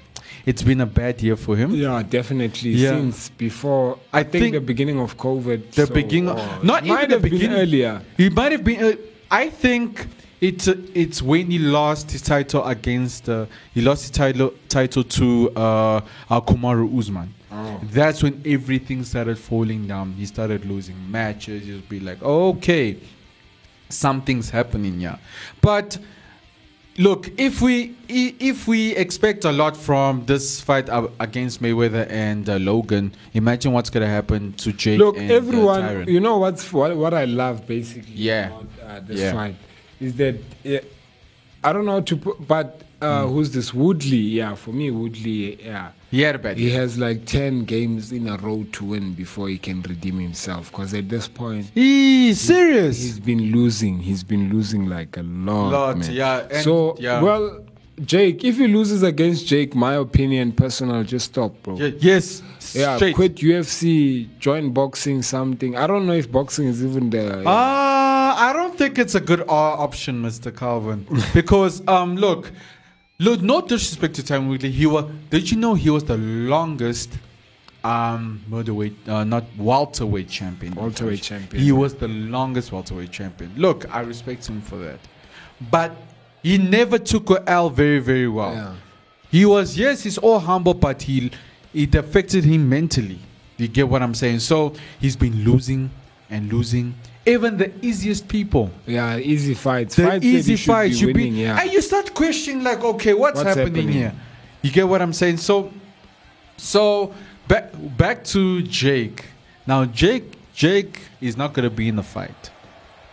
it's 0.46 0.62
been 0.62 0.80
a 0.80 0.86
bad 0.86 1.22
year 1.22 1.36
for 1.36 1.56
him. 1.56 1.70
Yeah, 1.74 2.02
definitely. 2.02 2.70
Yeah. 2.70 2.90
Since 2.90 3.30
before, 3.30 3.98
I, 4.12 4.20
I 4.20 4.22
think, 4.24 4.42
think 4.42 4.54
the 4.54 4.60
beginning 4.60 5.00
of 5.00 5.16
COVID. 5.16 5.70
The 5.72 5.86
so- 5.86 5.94
beginning, 5.94 6.30
or- 6.30 6.64
not 6.64 6.84
even 6.84 7.08
the 7.10 7.18
beginning. 7.18 7.56
earlier. 7.58 8.02
He 8.16 8.28
might 8.30 8.52
have 8.52 8.64
been. 8.64 8.84
Uh, 8.84 8.92
I 9.30 9.48
think 9.48 10.06
it's 10.40 10.68
uh, 10.68 10.74
it's 10.94 11.20
when 11.22 11.50
he 11.50 11.58
lost 11.58 12.10
his 12.10 12.22
title 12.22 12.64
against. 12.64 13.28
Uh, 13.28 13.46
he 13.74 13.80
lost 13.80 14.02
his 14.02 14.10
title 14.10 14.54
title 14.68 15.04
to 15.04 15.50
uh, 15.54 16.00
uh, 16.30 16.40
Kamaru 16.40 16.98
Usman. 16.98 17.34
Oh. 17.52 17.80
That's 17.82 18.22
when 18.22 18.40
everything 18.46 19.02
started 19.04 19.38
falling 19.38 19.86
down. 19.86 20.12
He 20.12 20.24
started 20.26 20.64
losing 20.64 21.10
matches. 21.10 21.66
You'd 21.66 21.88
be 21.88 21.98
like, 22.00 22.22
okay, 22.22 22.96
something's 23.88 24.50
happening 24.50 25.00
here. 25.00 25.18
But 25.60 25.98
look, 26.96 27.28
if 27.38 27.60
we 27.60 27.94
if 28.08 28.66
we 28.68 28.94
expect 28.96 29.44
a 29.44 29.52
lot 29.52 29.76
from 29.76 30.24
this 30.26 30.60
fight 30.60 30.88
uh, 30.88 31.08
against 31.18 31.60
Mayweather 31.60 32.08
and 32.10 32.48
uh, 32.48 32.56
Logan, 32.56 33.12
imagine 33.34 33.72
what's 33.72 33.90
gonna 33.90 34.06
happen 34.06 34.52
to 34.54 34.72
Jake. 34.72 34.98
Look, 34.98 35.18
and, 35.18 35.30
uh, 35.30 35.34
everyone, 35.34 35.82
Tyron. 35.82 36.08
you 36.08 36.20
know 36.20 36.38
what's 36.38 36.72
what, 36.72 36.96
what 36.96 37.12
I 37.14 37.24
love 37.24 37.66
basically 37.66 38.14
Yeah. 38.14 38.46
about 38.46 38.66
uh, 38.86 39.00
this 39.00 39.20
Yeah. 39.20 39.32
fight 39.32 39.56
is 40.00 40.14
that 40.16 40.36
uh, 40.66 40.78
I 41.62 41.72
don't 41.72 41.84
know 41.84 41.92
how 41.92 42.00
to 42.00 42.16
put, 42.16 42.46
but 42.48 42.82
uh, 43.02 43.24
Hmm. 43.26 43.32
who's 43.32 43.50
this 43.52 43.72
Woodley? 43.74 44.16
Yeah, 44.18 44.54
for 44.54 44.72
me, 44.72 44.90
Woodley. 44.90 45.62
Yeah, 45.64 45.92
yeah, 46.10 46.36
but 46.36 46.56
he 46.58 46.70
has 46.70 46.98
like 46.98 47.24
ten 47.26 47.64
games 47.64 48.12
in 48.12 48.28
a 48.28 48.36
row 48.38 48.64
to 48.72 48.84
win 48.84 49.14
before 49.14 49.48
he 49.48 49.58
can 49.58 49.80
redeem 49.82 50.18
himself. 50.18 50.70
Because 50.70 50.92
at 50.94 51.08
this 51.08 51.26
point, 51.28 51.70
He 51.74 52.34
serious. 52.34 53.00
he's 53.02 53.18
been 53.20 53.52
losing. 53.52 53.98
He's 54.00 54.22
been 54.24 54.50
losing 54.52 54.88
like 54.88 55.16
a 55.16 55.22
lot. 55.22 55.70
Lot, 55.70 55.98
man. 55.98 56.12
yeah, 56.12 56.46
and- 56.50 56.62
so 56.64 56.96
yeah. 56.98 57.22
well, 57.22 57.64
Jake, 58.04 58.44
if 58.44 58.56
he 58.56 58.66
loses 58.66 59.02
against 59.02 59.46
Jake, 59.46 59.74
my 59.74 59.94
opinion, 59.94 60.52
personal, 60.52 61.04
just 61.04 61.26
stop, 61.32 61.52
bro. 61.62 61.76
Yes. 61.76 62.42
Yeah, 62.74 62.96
straight. 62.96 63.14
quit 63.14 63.34
UFC, 63.36 64.28
join 64.38 64.72
boxing, 64.72 65.22
something. 65.22 65.76
I 65.76 65.86
don't 65.86 66.06
know 66.06 66.12
if 66.14 66.30
boxing 66.30 66.66
is 66.68 66.82
even 66.84 67.10
the. 67.10 67.40
Uh, 67.46 68.34
I 68.38 68.52
don't 68.54 68.69
think 68.80 68.98
it's 68.98 69.14
a 69.14 69.20
good 69.20 69.42
uh, 69.42 69.84
option, 69.86 70.22
Mr. 70.22 70.56
Calvin, 70.56 71.06
because 71.34 71.86
um, 71.86 72.16
look, 72.16 72.50
look, 73.18 73.42
no 73.42 73.60
disrespect 73.60 74.14
to 74.14 74.22
Tyron 74.22 74.48
Woodley, 74.48 74.70
he 74.70 74.86
was. 74.86 75.04
Did 75.28 75.50
you 75.50 75.58
know 75.58 75.74
he 75.74 75.90
was 75.90 76.04
the 76.04 76.16
longest 76.16 77.10
um 77.84 78.42
middleweight, 78.48 78.96
uh, 79.06 79.24
not 79.24 79.44
welterweight 79.58 80.30
champion? 80.30 80.74
Welterweight 80.74 81.20
champion. 81.20 81.62
He 81.62 81.72
was 81.72 81.94
the 81.94 82.08
longest 82.08 82.72
welterweight 82.72 83.10
champion. 83.10 83.52
Look, 83.54 83.84
I 83.94 84.00
respect 84.00 84.48
him 84.48 84.62
for 84.62 84.78
that, 84.78 85.00
but 85.70 85.92
he 86.42 86.56
never 86.56 86.98
took 86.98 87.28
a 87.28 87.46
L 87.46 87.68
very, 87.68 87.98
very 87.98 88.28
well. 88.28 88.54
Yeah. 88.54 88.76
He 89.30 89.44
was 89.44 89.76
yes, 89.76 90.02
he's 90.04 90.16
all 90.16 90.38
humble, 90.38 90.72
but 90.72 91.02
he 91.02 91.30
it 91.74 91.94
affected 91.94 92.44
him 92.44 92.66
mentally. 92.66 93.18
You 93.58 93.68
get 93.68 93.86
what 93.90 94.00
I'm 94.02 94.14
saying? 94.14 94.38
So 94.38 94.72
he's 94.98 95.16
been 95.16 95.44
losing 95.44 95.90
and 96.30 96.50
losing. 96.50 96.94
Even 97.26 97.58
the 97.58 97.70
easiest 97.84 98.26
people, 98.28 98.70
yeah, 98.86 99.18
easy 99.18 99.52
fights. 99.54 99.94
the 99.94 100.06
fights 100.06 100.24
easy 100.24 100.52
you 100.52 100.56
should 100.56 100.66
fights, 100.66 100.94
be 100.94 101.00
you 101.00 101.06
winning, 101.08 101.32
be, 101.34 101.40
yeah. 101.40 101.60
and 101.60 101.70
you 101.70 101.82
start 101.82 102.14
questioning 102.14 102.64
like, 102.64 102.82
okay, 102.82 103.12
what's, 103.12 103.36
What's 103.36 103.48
happening, 103.56 103.88
happening? 103.88 103.92
here? 103.92 104.14
You 104.62 104.70
get 104.70 104.88
what 104.88 105.02
I'm 105.02 105.12
saying? 105.12 105.36
So, 105.36 105.70
so 106.56 107.12
back 107.46 107.72
back 107.96 108.24
to 108.24 108.62
Jake. 108.62 109.26
Now 109.66 109.84
Jake 109.84 110.32
Jake 110.54 111.00
is 111.20 111.36
not 111.36 111.52
gonna 111.52 111.70
be 111.70 111.88
in 111.88 111.96
the 111.96 112.02
fight 112.02 112.50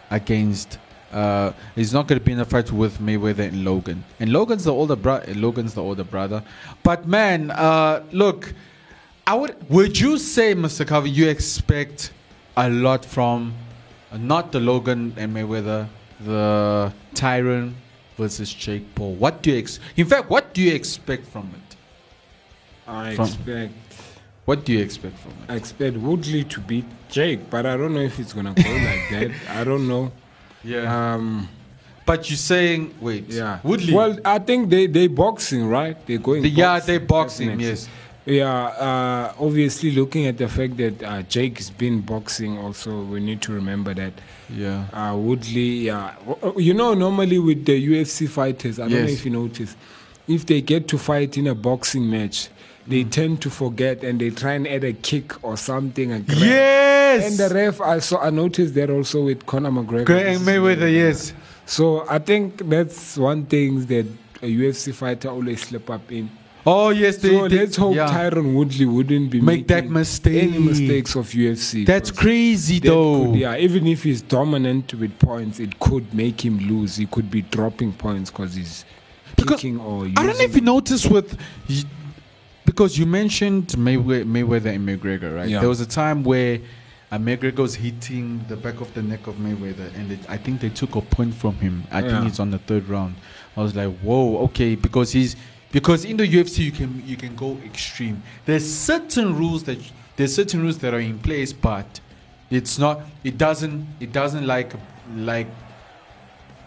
against. 0.09 0.79
Uh, 1.11 1.53
he's 1.75 1.93
not 1.93 2.05
going 2.05 2.19
to 2.19 2.25
be 2.25 2.33
in 2.33 2.39
a 2.39 2.45
fight 2.45 2.69
with 2.69 2.99
Mayweather 2.99 3.47
and 3.47 3.63
Logan. 3.63 4.03
And 4.19 4.33
Logan's 4.33 4.65
the 4.65 4.73
older 4.73 4.97
brother. 4.97 5.33
Logan's 5.35 5.73
the 5.73 5.81
older 5.81 6.03
brother. 6.03 6.43
But 6.83 7.07
man, 7.07 7.49
uh, 7.51 8.03
look, 8.11 8.53
I 9.25 9.35
would. 9.35 9.69
Would 9.69 9.97
you 9.97 10.17
say, 10.17 10.53
Mr. 10.53 10.85
Calvin, 10.85 11.13
you 11.13 11.29
expect 11.29 12.11
a 12.57 12.69
lot 12.69 13.05
from 13.05 13.53
not 14.15 14.51
the 14.51 14.59
Logan 14.59 15.13
and 15.17 15.35
Mayweather, 15.35 15.87
the 16.23 16.91
Tyron 17.13 17.73
versus 18.17 18.53
Jake 18.53 18.93
Paul? 18.95 19.15
What 19.15 19.41
do 19.41 19.51
you 19.51 19.57
ex? 19.59 19.79
In 19.95 20.05
fact, 20.05 20.29
what 20.29 20.53
do 20.53 20.61
you 20.61 20.73
expect 20.73 21.27
from 21.27 21.51
it? 21.55 21.75
I 22.87 23.15
From- 23.15 23.25
expect 23.25 23.73
What 24.45 24.63
do 24.63 24.71
you 24.71 24.79
expect 24.79 25.19
from 25.19 25.31
it? 25.43 25.51
I 25.51 25.55
expect 25.55 25.97
Woodley 25.97 26.45
to 26.45 26.61
beat 26.61 26.85
Jake, 27.09 27.49
but 27.49 27.65
I 27.65 27.75
don't 27.75 27.93
know 27.93 27.99
if 27.99 28.17
it's 28.17 28.31
gonna 28.31 28.53
go 28.53 28.61
like 28.89 29.09
that. 29.11 29.31
I 29.49 29.63
don't 29.65 29.87
know. 29.89 30.11
Yeah. 30.63 31.13
Um, 31.15 31.49
But 32.05 32.29
you're 32.29 32.37
saying, 32.37 32.93
wait, 33.01 33.25
Yeah. 33.27 33.59
Woodley. 33.63 33.93
Well, 33.93 34.17
I 34.23 34.39
think 34.39 34.69
they 34.69 34.87
they 34.87 35.07
boxing, 35.07 35.67
right? 35.67 35.97
They're 36.07 36.17
going. 36.29 36.41
The- 36.43 36.49
yeah, 36.49 36.75
boxing, 36.79 36.87
they 36.99 37.05
boxing, 37.05 37.59
yes. 37.59 37.89
Yeah. 38.27 38.65
Uh, 38.67 39.33
obviously, 39.39 39.91
looking 39.91 40.25
at 40.27 40.37
the 40.37 40.47
fact 40.49 40.77
that 40.77 41.01
uh, 41.01 41.21
Jake's 41.23 41.69
been 41.69 42.01
boxing, 42.01 42.57
also 42.59 43.01
we 43.03 43.19
need 43.21 43.41
to 43.43 43.53
remember 43.53 43.93
that. 43.95 44.13
yeah. 44.49 44.85
Uh, 44.93 45.15
Woodley, 45.15 45.87
yeah. 45.87 46.13
You 46.57 46.73
know, 46.73 46.93
normally 46.93 47.39
with 47.39 47.65
the 47.65 47.87
UFC 47.87 48.27
fighters, 48.29 48.79
I 48.79 48.89
don't 48.89 49.03
know 49.05 49.09
if 49.09 49.23
you 49.25 49.31
notice, 49.31 49.75
if 50.27 50.45
they 50.45 50.61
get 50.61 50.87
to 50.89 50.97
fight 50.97 51.37
in 51.37 51.47
a 51.47 51.55
boxing 51.55 52.09
match, 52.09 52.49
they 52.85 53.03
Mm. 53.03 53.11
tend 53.11 53.41
to 53.41 53.49
forget 53.49 54.03
and 54.03 54.19
they 54.19 54.29
try 54.29 54.53
and 54.53 54.67
add 54.67 54.83
a 54.83 54.93
kick 54.93 55.41
or 55.43 55.57
something. 55.57 56.11
A 56.13 56.19
grab. 56.19 56.39
Yes. 56.39 57.25
And 57.31 57.37
the 57.37 57.53
ref, 57.55 57.81
I 57.81 57.99
saw, 57.99 58.19
I 58.21 58.29
noticed 58.29 58.73
that 58.75 58.89
also 58.89 59.23
with 59.25 59.45
Conor 59.45 59.71
McGregor. 59.71 60.05
Greg 60.05 60.37
Mayweather, 60.39 60.91
yes. 60.93 61.33
so 61.65 62.05
I 62.09 62.19
think 62.19 62.69
that's 62.69 63.17
one 63.17 63.45
thing 63.45 63.85
that 63.87 64.05
a 64.41 64.45
UFC 64.47 64.93
fighter 64.93 65.29
always 65.29 65.61
slip 65.61 65.89
up 65.89 66.11
in. 66.11 66.29
Oh 66.69 66.89
yes, 66.89 67.15
they. 67.17 67.29
so 67.29 67.47
they- 67.47 67.59
let's 67.59 67.77
hope 67.77 67.95
yeah. 67.95 68.07
Tyron 68.09 68.53
Woodley 68.53 68.85
wouldn't 68.85 69.31
be 69.31 69.39
Make 69.39 69.67
that 69.67 69.89
mistake. 69.89 70.43
Any 70.43 70.59
mistakes 70.59 71.15
of 71.15 71.27
UFC. 71.29 71.85
That's 71.85 72.11
crazy 72.11 72.79
that 72.79 72.89
though. 72.89 73.27
could- 73.31 73.35
yeah, 73.39 73.55
even 73.57 73.87
if 73.87 74.03
he's 74.03 74.21
dominant 74.21 74.93
with 74.93 75.17
points, 75.17 75.59
it 75.61 75.79
could 75.79 76.13
make 76.13 76.43
him 76.43 76.57
lose. 76.59 76.97
He 76.97 77.05
could 77.05 77.31
be 77.31 77.41
dropping 77.43 77.93
points 77.93 78.29
because 78.31 78.55
he's 78.55 78.83
Because 79.37 79.61
picking 79.61 79.79
or 79.79 80.05
I 80.07 80.25
don't 80.25 80.37
know 80.37 80.43
if 80.43 80.55
you 80.55 80.61
noticed 80.61 81.09
with, 81.09 81.37
because 82.65 82.97
you 82.97 83.05
mentioned 83.05 83.67
Maywe- 83.69 84.25
Mayweather 84.25 84.73
and 84.75 84.87
McGregor, 84.87 85.35
right? 85.37 85.47
Yeah. 85.49 85.59
There 85.61 85.69
was 85.69 85.79
a 85.79 85.85
time 85.85 86.23
where 86.23 86.59
uh, 87.11 87.17
McGregor 87.17 87.59
was 87.59 87.75
hitting 87.75 88.43
the 88.49 88.57
back 88.57 88.81
of 88.81 88.93
the 88.93 89.01
neck 89.01 89.27
of 89.27 89.35
Mayweather, 89.35 89.93
and 89.95 90.11
it, 90.11 90.19
I 90.27 90.35
think 90.37 90.59
they 90.59 90.69
took 90.69 90.95
a 90.95 91.01
point 91.01 91.33
from 91.33 91.55
him. 91.55 91.83
I 91.91 92.01
Yeah. 92.01 92.09
think 92.19 92.29
it's 92.29 92.39
on 92.41 92.51
the 92.51 92.59
third 92.59 92.89
round. 92.89 93.15
I 93.55 93.61
was 93.61 93.73
like, 93.75 93.95
whoa, 93.99 94.37
okay, 94.45 94.75
because 94.75 95.11
he's 95.13 95.35
because 95.71 96.05
in 96.05 96.17
the 96.17 96.27
UFC 96.27 96.59
you 96.59 96.71
can 96.71 97.03
you 97.05 97.17
can 97.17 97.35
go 97.35 97.57
extreme. 97.65 98.21
There's 98.45 98.67
certain 98.71 99.35
rules 99.37 99.63
that 99.63 99.77
there's 100.15 100.33
certain 100.35 100.61
rules 100.61 100.77
that 100.79 100.93
are 100.93 100.99
in 100.99 101.19
place, 101.19 101.53
but 101.53 101.99
it's 102.49 102.79
not. 102.79 103.01
It 103.23 103.37
doesn't. 103.37 103.85
It 103.99 104.11
doesn't 104.11 104.45
like 104.47 104.73
like 105.15 105.47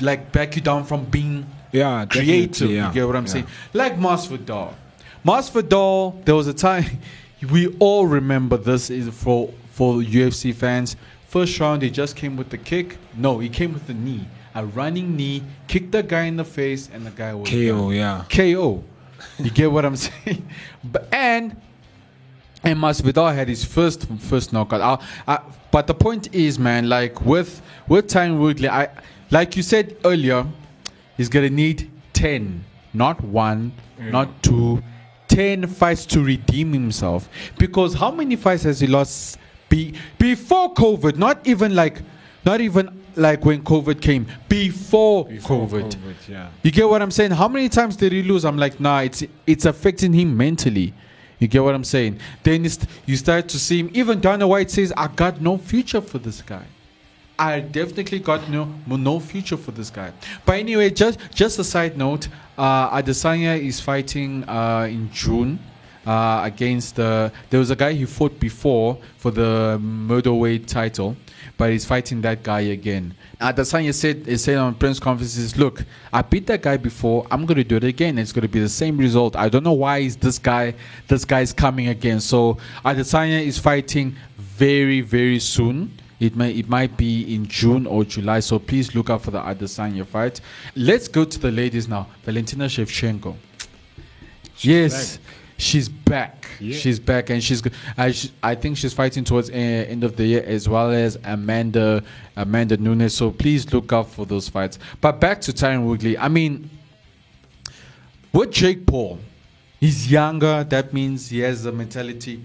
like 0.00 0.32
back 0.32 0.56
you 0.56 0.62
down 0.62 0.84
from 0.84 1.04
being 1.04 1.46
yeah, 1.72 2.04
creative. 2.06 2.70
yeah, 2.70 2.88
You 2.88 2.94
get 2.94 3.06
what 3.06 3.16
I'm 3.16 3.26
yeah. 3.26 3.32
saying? 3.32 3.46
Like 3.74 3.96
Masvidal. 3.96 4.74
Masvidal, 5.24 6.24
there 6.24 6.34
was 6.34 6.46
a 6.46 6.54
time 6.54 6.84
we 7.50 7.68
all 7.78 8.06
remember 8.06 8.56
this 8.56 8.90
is 8.90 9.08
for 9.08 9.52
for 9.72 9.94
UFC 9.96 10.54
fans. 10.54 10.96
First 11.28 11.58
round, 11.60 11.82
he 11.82 11.90
just 11.90 12.16
came 12.16 12.36
with 12.36 12.50
the 12.50 12.58
kick. 12.58 12.96
No, 13.16 13.38
he 13.38 13.48
came 13.48 13.72
with 13.72 13.86
the 13.86 13.94
knee, 13.94 14.26
a 14.54 14.64
running 14.66 15.14
knee, 15.16 15.42
kicked 15.68 15.92
the 15.92 16.02
guy 16.02 16.24
in 16.24 16.36
the 16.36 16.44
face, 16.44 16.88
and 16.92 17.06
the 17.06 17.10
guy 17.10 17.32
was 17.34 17.48
KO, 17.48 17.56
done. 17.56 17.90
yeah. 17.92 18.24
KO. 18.28 18.82
You 19.38 19.50
get 19.50 19.70
what 19.70 19.84
I'm 19.84 19.96
saying? 20.06 20.48
But 20.84 21.08
and 21.12 21.56
and 22.62 22.78
Masvidal 22.78 23.34
had 23.34 23.48
his 23.48 23.64
first 23.64 24.06
first 24.18 24.52
knockout. 24.52 24.80
I, 25.26 25.34
I, 25.34 25.40
but 25.70 25.86
the 25.86 25.94
point 25.94 26.34
is, 26.34 26.58
man, 26.58 26.88
like 26.88 27.24
with 27.24 27.62
with 27.88 28.06
Tyron 28.08 28.38
Woodley, 28.38 28.68
I 28.68 28.88
like 29.30 29.56
you 29.56 29.62
said 29.62 29.96
earlier, 30.04 30.46
he's 31.16 31.28
gonna 31.28 31.50
need 31.50 31.90
ten, 32.12 32.64
not 32.92 33.22
one, 33.22 33.72
not 33.98 34.42
two, 34.42 34.82
ten 35.28 35.66
fights 35.66 36.04
to 36.06 36.22
redeem 36.22 36.72
himself. 36.72 37.28
Because 37.58 37.94
how 37.94 38.10
many 38.10 38.36
fights 38.36 38.64
has 38.64 38.80
he 38.80 38.86
lost 38.86 39.38
be, 39.68 39.94
before 40.18 40.74
COVID? 40.74 41.16
Not 41.16 41.46
even 41.46 41.74
like, 41.74 42.02
not 42.44 42.60
even 42.60 43.00
like 43.16 43.44
when 43.44 43.62
COVID 43.62 44.00
came. 44.00 44.26
Before, 44.48 45.24
Before 45.26 45.66
COVID. 45.66 45.94
COVID, 45.94 46.28
yeah. 46.28 46.48
You 46.62 46.70
get 46.70 46.88
what 46.88 47.02
I'm 47.02 47.10
saying? 47.10 47.32
How 47.32 47.48
many 47.48 47.68
times 47.68 47.96
did 47.96 48.12
he 48.12 48.22
lose? 48.22 48.44
I'm 48.44 48.56
like, 48.56 48.80
nah, 48.80 49.00
it's 49.00 49.24
it's 49.46 49.64
affecting 49.64 50.12
him 50.12 50.36
mentally. 50.36 50.94
You 51.38 51.48
get 51.48 51.62
what 51.62 51.74
I'm 51.74 51.84
saying? 51.84 52.18
Then 52.42 52.66
you 53.06 53.16
start 53.16 53.48
to 53.48 53.58
see 53.58 53.80
him. 53.80 53.90
Even 53.94 54.20
Dana 54.20 54.46
White 54.46 54.70
says, 54.70 54.92
I 54.94 55.08
got 55.08 55.40
no 55.40 55.56
future 55.56 56.02
for 56.02 56.18
this 56.18 56.42
guy. 56.42 56.64
I 57.38 57.60
definitely 57.60 58.18
got 58.18 58.50
no 58.50 58.68
no 58.86 59.18
future 59.18 59.56
for 59.56 59.70
this 59.70 59.88
guy. 59.88 60.12
But 60.44 60.58
anyway, 60.58 60.90
just 60.90 61.18
just 61.34 61.58
a 61.58 61.64
side 61.64 61.96
note, 61.96 62.28
uh, 62.58 62.90
Adesanya 62.90 63.58
is 63.58 63.80
fighting 63.80 64.46
uh, 64.46 64.86
in 64.90 65.10
June 65.10 65.58
uh, 66.10 66.40
against 66.42 66.96
the. 66.96 67.30
There 67.50 67.60
was 67.60 67.70
a 67.70 67.76
guy 67.76 67.92
he 67.92 68.04
fought 68.04 68.40
before 68.40 68.98
for 69.16 69.30
the 69.30 69.78
middleweight 69.80 70.66
title, 70.66 71.14
but 71.56 71.70
he's 71.70 71.84
fighting 71.84 72.20
that 72.22 72.42
guy 72.42 72.62
again. 72.62 73.14
Adesanya 73.40 73.94
said 73.94 74.26
he 74.26 74.36
said 74.36 74.56
on 74.58 74.74
press 74.74 74.98
conferences, 74.98 75.56
"Look, 75.56 75.84
I 76.12 76.22
beat 76.22 76.48
that 76.48 76.62
guy 76.62 76.78
before. 76.78 77.28
I'm 77.30 77.46
going 77.46 77.58
to 77.58 77.64
do 77.64 77.76
it 77.76 77.84
again. 77.84 78.18
It's 78.18 78.32
going 78.32 78.42
to 78.42 78.48
be 78.48 78.58
the 78.58 78.68
same 78.68 78.96
result. 78.98 79.36
I 79.36 79.48
don't 79.48 79.62
know 79.62 79.78
why 79.84 79.98
is 79.98 80.16
this 80.16 80.38
guy 80.38 80.74
this 81.06 81.24
guy's 81.24 81.52
coming 81.52 81.86
again." 81.88 82.18
So 82.18 82.58
Adesanya 82.84 83.40
is 83.46 83.58
fighting 83.58 84.16
very 84.36 85.02
very 85.02 85.38
soon. 85.38 85.92
It 86.18 86.34
may 86.34 86.50
it 86.50 86.68
might 86.68 86.96
be 86.96 87.32
in 87.32 87.46
June 87.46 87.86
or 87.86 88.04
July, 88.04 88.40
so 88.40 88.58
please 88.58 88.96
look 88.96 89.10
out 89.10 89.22
for 89.22 89.30
the 89.30 89.40
Adesanya 89.40 90.04
fight. 90.04 90.40
Let's 90.74 91.06
go 91.06 91.24
to 91.24 91.38
the 91.38 91.52
ladies 91.52 91.86
now. 91.86 92.08
Valentina 92.24 92.66
Shevchenko. 92.66 93.36
yes, 94.58 95.20
she's 95.60 95.88
back. 95.88 96.46
Yeah. 96.58 96.76
She's 96.76 96.98
back, 96.98 97.30
and 97.30 97.42
she's. 97.42 97.62
I 97.96 98.12
sh- 98.12 98.28
I 98.42 98.54
think 98.54 98.76
she's 98.76 98.92
fighting 98.92 99.24
towards 99.24 99.50
uh, 99.50 99.52
end 99.54 100.04
of 100.04 100.16
the 100.16 100.24
year 100.26 100.42
as 100.46 100.68
well 100.68 100.90
as 100.90 101.18
Amanda 101.24 102.02
Amanda 102.36 102.76
Nunes. 102.76 103.14
So 103.14 103.30
please 103.30 103.72
look 103.72 103.92
out 103.92 104.10
for 104.10 104.26
those 104.26 104.48
fights. 104.48 104.78
But 105.00 105.20
back 105.20 105.40
to 105.42 105.52
Tyron 105.52 105.84
Woodley. 105.86 106.18
I 106.18 106.28
mean, 106.28 106.68
with 108.32 108.50
Jake 108.50 108.86
Paul, 108.86 109.18
he's 109.78 110.10
younger. 110.10 110.64
That 110.64 110.92
means 110.92 111.28
he 111.30 111.40
has 111.40 111.64
a 111.66 111.72
mentality. 111.72 112.44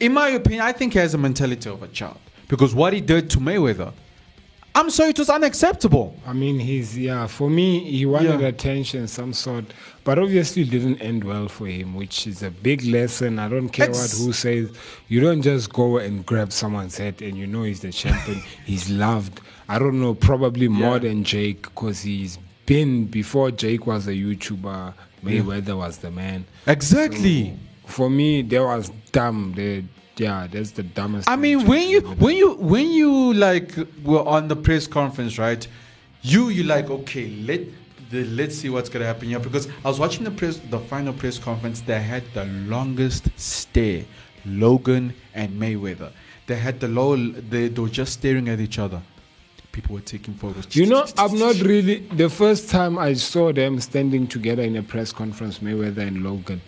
In 0.00 0.12
my 0.12 0.28
opinion, 0.30 0.62
I 0.62 0.72
think 0.72 0.94
he 0.94 0.98
has 0.98 1.14
a 1.14 1.18
mentality 1.18 1.70
of 1.70 1.82
a 1.82 1.88
child 1.88 2.18
because 2.48 2.74
what 2.74 2.92
he 2.92 3.00
did 3.00 3.30
to 3.30 3.38
Mayweather, 3.38 3.92
I'm 4.76 4.90
sorry, 4.90 5.10
it 5.10 5.18
was 5.20 5.30
unacceptable. 5.30 6.16
I 6.26 6.32
mean, 6.32 6.58
he's 6.58 6.98
yeah. 6.98 7.26
For 7.28 7.48
me, 7.48 7.78
he 7.90 8.06
wanted 8.06 8.40
Yeah. 8.40 8.48
attention, 8.48 9.06
some 9.06 9.32
sort, 9.32 9.66
but 10.02 10.18
obviously 10.18 10.62
it 10.62 10.70
didn't 10.70 11.00
end 11.00 11.22
well 11.22 11.46
for 11.48 11.66
him, 11.68 11.94
which 11.94 12.26
is 12.26 12.42
a 12.42 12.50
big 12.50 12.82
lesson. 12.84 13.38
I 13.38 13.48
don't 13.48 13.68
care 13.68 13.88
what 13.90 14.10
who 14.10 14.32
says. 14.32 14.70
You 15.08 15.20
don't 15.20 15.42
just 15.42 15.72
go 15.72 15.98
and 15.98 16.26
grab 16.26 16.50
someone's 16.52 16.98
head 16.98 17.22
and 17.22 17.38
you 17.38 17.46
know 17.46 17.62
he's 17.62 17.80
the 17.80 17.92
champion. 17.92 18.42
he's 18.66 18.90
loved. 18.90 19.40
I 19.68 19.78
don't 19.78 20.00
know, 20.00 20.14
probably 20.14 20.66
more 20.68 20.94
Yeah. 20.94 20.98
than 21.08 21.24
Jake, 21.24 21.62
because 21.62 22.02
he's 22.02 22.38
been 22.66 23.06
before 23.06 23.50
Jake 23.52 23.86
was 23.86 24.08
a 24.08 24.12
YouTuber. 24.12 24.92
Mayweather 25.24 25.76
was 25.78 25.98
the 25.98 26.10
man. 26.10 26.44
Exactly. 26.66 27.56
For 27.86 28.10
me, 28.10 28.42
that 28.42 28.62
was 28.62 28.90
dumb. 29.12 29.52
The, 29.56 29.84
yeah, 30.16 30.46
that's 30.50 30.70
the 30.72 30.82
dumbest. 30.82 31.28
I 31.28 31.36
mean, 31.36 31.66
when 31.66 31.88
you 31.88 32.00
when 32.02 32.36
you 32.36 32.54
when 32.54 32.90
you 32.90 33.34
like 33.34 33.74
were 34.04 34.26
on 34.26 34.48
the 34.48 34.56
press 34.56 34.86
conference, 34.86 35.38
right? 35.38 35.66
You 36.22 36.48
you 36.48 36.64
like 36.64 36.90
okay, 36.90 37.30
let 37.42 37.60
the, 38.10 38.24
let's 38.24 38.56
see 38.56 38.70
what's 38.70 38.88
gonna 38.88 39.04
happen 39.06 39.28
here 39.28 39.40
because 39.40 39.68
I 39.84 39.88
was 39.88 39.98
watching 39.98 40.24
the 40.24 40.30
press 40.30 40.58
the 40.70 40.78
final 40.78 41.12
press 41.12 41.38
conference. 41.38 41.80
They 41.80 42.00
had 42.00 42.22
the 42.32 42.44
longest 42.44 43.28
stare, 43.36 44.04
Logan 44.46 45.14
and 45.34 45.60
Mayweather. 45.60 46.12
They 46.46 46.56
had 46.56 46.80
the 46.80 46.88
low. 46.88 47.16
They, 47.16 47.68
they 47.68 47.80
were 47.80 47.88
just 47.88 48.12
staring 48.12 48.48
at 48.48 48.60
each 48.60 48.78
other. 48.78 49.02
People 49.72 49.96
were 49.96 50.02
taking 50.02 50.34
photos. 50.34 50.76
You 50.76 50.86
know, 50.86 51.04
I'm 51.18 51.36
not 51.36 51.56
really. 51.56 52.06
The 52.14 52.30
first 52.30 52.70
time 52.70 52.96
I 52.98 53.14
saw 53.14 53.52
them 53.52 53.80
standing 53.80 54.28
together 54.28 54.62
in 54.62 54.76
a 54.76 54.82
press 54.82 55.10
conference, 55.12 55.58
Mayweather 55.58 56.06
and 56.06 56.22
Logan, 56.22 56.60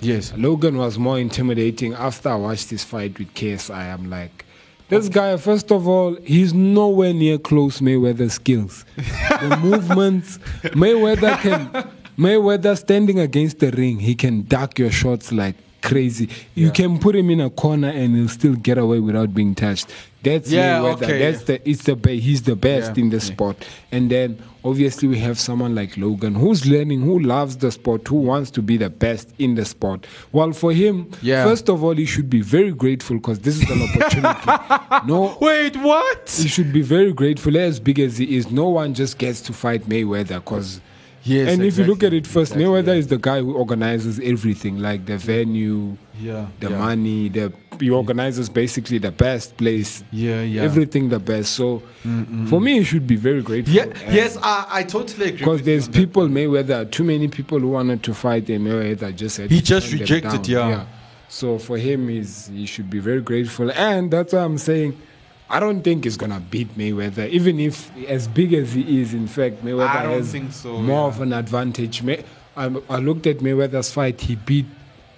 Yes. 0.00 0.32
Logan 0.36 0.76
was 0.76 0.98
more 0.98 1.18
intimidating. 1.18 1.94
After 1.94 2.28
I 2.30 2.34
watched 2.36 2.70
this 2.70 2.84
fight 2.84 3.18
with 3.18 3.32
KSI, 3.34 3.94
I'm 3.94 4.10
like, 4.10 4.44
this 4.88 5.08
guy, 5.08 5.36
first 5.36 5.72
of 5.72 5.88
all, 5.88 6.14
he's 6.22 6.54
nowhere 6.54 7.12
near 7.12 7.38
close 7.38 7.80
Mayweather 7.80 8.30
skills. 8.30 8.84
the 8.96 9.58
movements, 9.60 10.38
Mayweather 10.62 11.36
can, 11.40 11.90
Mayweather 12.16 12.78
standing 12.78 13.18
against 13.18 13.58
the 13.58 13.72
ring, 13.72 13.98
he 13.98 14.14
can 14.14 14.42
duck 14.42 14.78
your 14.78 14.92
shots 14.92 15.32
like 15.32 15.56
crazy. 15.88 16.28
You 16.54 16.70
can 16.70 16.98
put 16.98 17.14
him 17.16 17.30
in 17.30 17.40
a 17.40 17.50
corner 17.50 17.88
and 17.88 18.16
he'll 18.16 18.28
still 18.28 18.54
get 18.54 18.78
away 18.78 19.00
without 19.00 19.34
being 19.34 19.54
touched. 19.54 19.88
That's 20.22 20.50
Yeah, 20.50 20.80
Mayweather. 20.80 21.02
okay. 21.04 21.18
That's 21.30 21.44
the 21.44 21.68
it's 21.70 21.84
the 21.84 21.94
be- 21.94 22.18
he's 22.20 22.42
the 22.42 22.56
best 22.56 22.96
Yeah, 22.96 23.02
in 23.04 23.10
the 23.10 23.16
yeah. 23.18 23.22
sport. 23.22 23.64
And 23.92 24.10
then 24.10 24.38
obviously 24.64 25.06
we 25.06 25.18
have 25.20 25.38
someone 25.38 25.74
like 25.76 25.96
Logan 25.96 26.34
who's 26.34 26.66
learning, 26.66 27.02
who 27.02 27.20
loves 27.20 27.58
the 27.58 27.70
sport, 27.70 28.08
who 28.08 28.16
wants 28.16 28.50
to 28.52 28.62
be 28.62 28.76
the 28.76 28.90
best 28.90 29.30
in 29.38 29.54
the 29.54 29.64
sport. 29.64 30.04
Well, 30.32 30.52
for 30.52 30.72
him, 30.72 31.08
Yeah. 31.22 31.44
first 31.44 31.68
of 31.68 31.84
all, 31.84 31.94
he 31.94 32.06
should 32.06 32.28
be 32.28 32.40
very 32.40 32.72
grateful 32.72 33.16
because 33.18 33.38
this 33.38 33.62
is 33.62 33.70
an 33.70 33.82
opportunity. 33.82 35.06
no, 35.06 35.36
Wait, 35.40 35.76
what? 35.76 36.28
he 36.42 36.48
should 36.48 36.72
be 36.72 36.82
very 36.82 37.12
grateful. 37.12 37.56
As 37.56 37.78
big 37.78 38.00
as 38.00 38.18
he 38.18 38.36
is, 38.36 38.50
no 38.50 38.68
one 38.68 38.94
just 38.94 39.18
gets 39.18 39.40
to 39.42 39.52
fight 39.52 39.88
Mayweather 39.88 40.40
because. 40.44 40.80
Yes, 41.26 41.52
and 41.52 41.62
if 41.62 41.76
you 41.76 41.84
look 41.84 42.02
at 42.02 42.12
it 42.12 42.26
first, 42.26 42.52
exactly, 42.52 42.64
Mayweather 42.64 42.86
yeah. 42.88 42.92
is 42.94 43.06
the 43.08 43.18
guy 43.18 43.40
who 43.40 43.54
organizes 43.56 44.20
everything, 44.20 44.78
like 44.78 45.06
the 45.06 45.18
venue, 45.18 45.96
Yeah. 46.20 46.46
the 46.60 46.70
yeah. 46.70 46.78
money, 46.78 47.28
the 47.28 47.52
he 47.80 47.90
organizes 47.90 48.48
basically 48.48 48.96
the 48.98 49.10
best 49.12 49.56
place. 49.58 50.02
Yeah, 50.10 50.40
yeah. 50.42 50.62
Everything 50.62 51.10
the 51.10 51.18
best. 51.18 51.52
So 51.52 51.82
for 52.48 52.58
me, 52.60 52.78
he 52.78 52.84
should 52.84 53.06
be 53.06 53.16
very 53.16 53.42
grateful. 53.42 53.74
Yeah, 53.74 53.82
And- 53.84 54.14
yes, 54.14 54.38
I, 54.42 54.66
I 54.70 54.82
totally 54.84 55.26
agree. 55.26 55.38
Because 55.40 55.62
there's 55.62 55.88
people 55.88 56.26
Mayweather, 56.28 56.90
too 56.90 57.04
many 57.04 57.28
people 57.28 57.58
who 57.60 57.68
wanted 57.68 58.02
to 58.04 58.14
fight 58.14 58.48
him. 58.48 58.64
Mayweather 58.64 59.14
just 59.14 59.38
He 59.38 59.60
just 59.60 59.92
rejected, 59.92 60.42
down. 60.42 60.70
yeah. 60.70 60.86
So 61.28 61.58
for 61.58 61.76
him, 61.76 62.08
he's, 62.08 62.46
he 62.46 62.64
should 62.66 62.88
be 62.88 62.98
very 63.00 63.20
grateful, 63.20 63.70
and 63.72 64.10
that's 64.10 64.32
why 64.32 64.40
I'm 64.40 64.58
saying. 64.58 64.96
I 65.48 65.60
don't 65.60 65.82
think 65.82 66.04
he's 66.04 66.16
gonna 66.16 66.40
beat 66.40 66.76
Mayweather, 66.76 67.28
even 67.28 67.60
if 67.60 67.90
as 68.08 68.26
big 68.26 68.52
as 68.52 68.72
he 68.72 69.00
is. 69.00 69.14
In 69.14 69.26
fact, 69.28 69.64
Mayweather 69.64 69.88
I 69.88 70.02
don't 70.02 70.12
has 70.18 70.32
think 70.32 70.52
so, 70.52 70.78
more 70.78 71.02
yeah. 71.08 71.14
of 71.14 71.20
an 71.20 71.32
advantage. 71.32 72.02
May, 72.02 72.24
I, 72.56 72.64
I 72.90 72.96
looked 72.98 73.26
at 73.28 73.38
Mayweather's 73.38 73.92
fight; 73.92 74.20
he 74.22 74.34
beat 74.34 74.66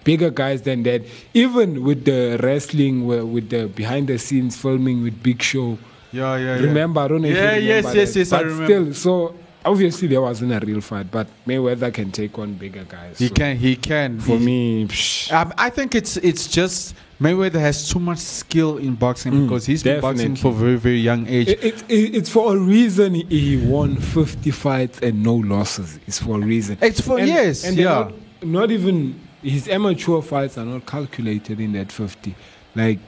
bigger 0.04 0.30
guys 0.30 0.62
than 0.62 0.82
that. 0.82 1.02
Even 1.32 1.82
with 1.82 2.04
the 2.04 2.38
wrestling, 2.42 3.10
uh, 3.10 3.24
with 3.24 3.48
the 3.48 3.68
behind 3.68 4.08
the 4.08 4.18
scenes 4.18 4.56
filming 4.56 5.02
with 5.02 5.22
Big 5.22 5.40
Show. 5.42 5.78
Yeah, 6.12 6.36
yeah, 6.36 6.56
yeah. 6.56 6.62
Remember, 6.62 7.00
I 7.00 7.08
don't 7.08 7.22
know 7.22 7.28
if 7.28 7.36
Yeah, 7.36 7.56
you 7.56 7.68
yes, 7.68 7.84
remember 7.84 7.98
yes, 8.00 8.12
that. 8.14 8.18
yes, 8.20 8.32
I 8.32 8.36
But 8.38 8.46
remember. 8.46 8.64
still, 8.64 8.94
so 8.94 9.34
obviously 9.64 10.08
there 10.08 10.20
wasn't 10.20 10.52
a 10.52 10.64
real 10.64 10.80
fight, 10.80 11.10
but 11.10 11.26
Mayweather 11.46 11.92
can 11.92 12.10
take 12.10 12.38
on 12.38 12.54
bigger 12.54 12.84
guys. 12.84 13.18
He 13.18 13.28
so 13.28 13.34
can, 13.34 13.56
he 13.56 13.76
can. 13.76 14.20
For 14.20 14.38
He- 14.38 14.44
me, 14.44 14.86
psh, 14.88 15.32
Um, 15.32 15.52
I 15.58 15.70
think 15.70 15.94
it's 15.94 16.16
it's 16.18 16.46
just 16.48 16.94
Mayweather 17.20 17.60
has 17.60 17.88
too 17.88 17.98
much 17.98 18.18
skill 18.18 18.78
in 18.78 18.94
boxing 18.94 19.44
because 19.44 19.66
he's 19.66 19.82
been 19.82 20.00
boxing 20.00 20.36
for 20.36 20.48
a 20.48 20.54
very 20.54 20.76
very 20.76 20.98
young 21.00 21.26
age. 21.26 21.48
it, 21.48 21.64
it, 21.64 21.82
it, 21.90 22.14
it's 22.16 22.30
for 22.30 22.54
a 22.54 22.58
reason 22.58 23.14
he, 23.14 23.56
won 23.56 23.96
50 23.96 24.50
fights 24.52 25.00
and 25.00 25.22
no 25.22 25.34
losses. 25.34 25.98
It's 26.06 26.18
for 26.20 26.36
a 26.36 26.40
reason. 26.40 26.78
It's 26.80 27.00
for- 27.00 27.18
yes, 27.18 27.64
and 27.64 27.76
they're 27.76 27.84
yeah. 27.86 28.10
Not, 28.42 28.44
not 28.44 28.70
even 28.70 29.18
his 29.42 29.68
amateur 29.68 30.20
fights 30.20 30.58
are 30.58 30.64
not 30.64 30.86
calculated 30.86 31.60
in 31.60 31.72
that 31.72 31.90
50. 31.92 32.34
Like 32.74 32.98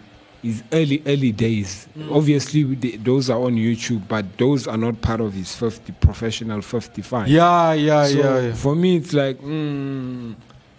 his 0.43 0.63
early 0.73 1.03
early 1.07 1.33
days. 1.33 1.87
Mm. 1.99 2.15
Obviously, 2.17 2.63
the, 2.75 2.97
those 2.97 3.29
are 3.31 3.41
on 3.41 3.57
YouTube, 3.57 4.09
but 4.09 4.25
those 4.39 4.67
are 4.67 4.77
not 4.79 5.01
part 5.03 5.21
of 5.21 5.35
his 5.35 5.55
50 5.55 5.93
professional 6.01 6.63
50 6.63 7.03
fights. 7.03 7.31
yeah, 7.31 7.73
yeah, 7.75 8.07
So 8.07 8.19
yeah, 8.19 8.41
yeah. 8.41 8.55
For 8.55 8.75
me, 8.75 8.97
it's 8.97 9.13
like 9.13 9.39
mm, 9.41 10.35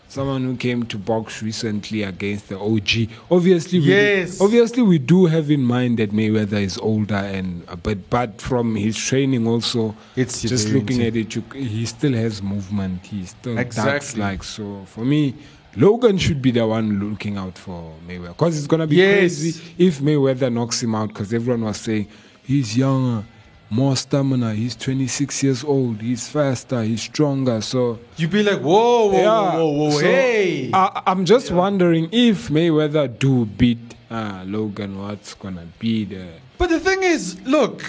someone 0.08 0.44
who 0.44 0.58
came 0.58 0.84
to 0.88 0.98
box 0.98 1.42
recently 1.42 2.04
against 2.04 2.50
the 2.50 2.60
OG. 2.60 3.08
Obviously, 3.30 3.80
we, 3.80 3.86
Yes. 3.86 4.42
obviously 4.42 4.84
we 4.84 4.98
do 5.00 5.26
have 5.28 5.50
in 5.52 5.64
mind 5.64 6.00
that 6.00 6.12
Mayweather 6.12 6.62
is 6.62 6.78
older, 6.80 7.16
and 7.16 7.64
but 7.84 8.10
but 8.10 8.42
from 8.42 8.76
his 8.76 8.98
training 8.98 9.48
also, 9.48 9.96
It's 10.16 10.42
just 10.42 10.70
looking 10.70 11.02
at 11.04 11.16
it, 11.16 11.36
you, 11.36 11.44
he 11.54 11.86
still 11.86 12.14
has 12.14 12.42
movement. 12.42 13.06
He 13.06 13.26
still 13.26 13.58
Exactly. 13.58 14.20
like 14.22 14.44
so. 14.44 14.84
For 14.88 15.06
me. 15.06 15.36
Logan 15.76 16.18
should 16.18 16.42
be 16.42 16.52
the 16.52 16.66
one 16.68 17.00
looking 17.12 17.38
out 17.38 17.58
for 17.58 17.94
Mayweather 18.08 18.30
because 18.30 18.58
it's 18.58 18.68
gonna 18.68 18.88
be 18.88 18.98
Yes. 18.98 19.20
crazy 19.40 19.62
if 19.78 20.00
Mayweather 20.00 20.52
knocks 20.52 20.84
him 20.84 20.96
out 20.96 21.10
because 21.10 21.34
everyone 21.34 21.62
was 21.64 21.78
saying 21.78 22.08
he's 22.44 22.76
younger, 22.78 23.24
more 23.70 23.96
stamina, 23.96 24.54
he's 24.54 24.76
26 24.76 25.44
years 25.44 25.64
old, 25.64 26.02
he's 26.02 26.28
faster, 26.28 26.84
he's 26.84 27.02
stronger. 27.04 27.62
So 27.62 28.00
You 28.18 28.28
be 28.28 28.44
like, 28.44 28.60
whoa, 28.60 29.08
whoa, 29.08 29.18
yeah, 29.18 29.56
whoa, 29.56 29.68
whoa, 29.70 29.84
whoa, 29.86 29.90
so 29.92 30.00
hey. 30.06 30.72
I, 30.74 31.04
I'm 31.08 31.24
just 31.24 31.52
wondering 31.52 32.10
if 32.12 32.50
Mayweather 32.50 33.08
do 33.18 33.46
beat 33.46 33.80
uh, 34.10 34.44
Logan, 34.46 35.00
what's 35.02 35.34
gonna 35.36 35.68
be 35.80 36.04
the 36.04 36.28
But 36.58 36.70
the 36.70 36.82
thing 36.82 37.02
is, 37.02 37.40
look, 37.46 37.86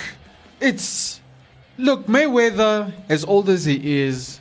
it's 0.61 1.21
look 1.79 2.07
Mayweather, 2.07 2.93
as 3.09 3.25
old 3.25 3.49
as 3.49 3.65
he 3.65 4.03
is, 4.03 4.39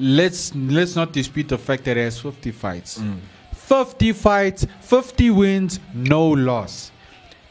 let's 0.00 0.54
let's 0.54 0.96
not 0.96 1.12
dispute 1.12 1.48
the 1.48 1.58
fact 1.58 1.84
that 1.84 1.96
he 1.96 2.02
has 2.02 2.18
50 2.18 2.50
fights. 2.52 2.98
Mm. 2.98 3.18
50 3.54 4.12
fights, 4.14 4.66
50 4.80 5.30
wins, 5.30 5.78
no 5.94 6.28
loss. 6.28 6.90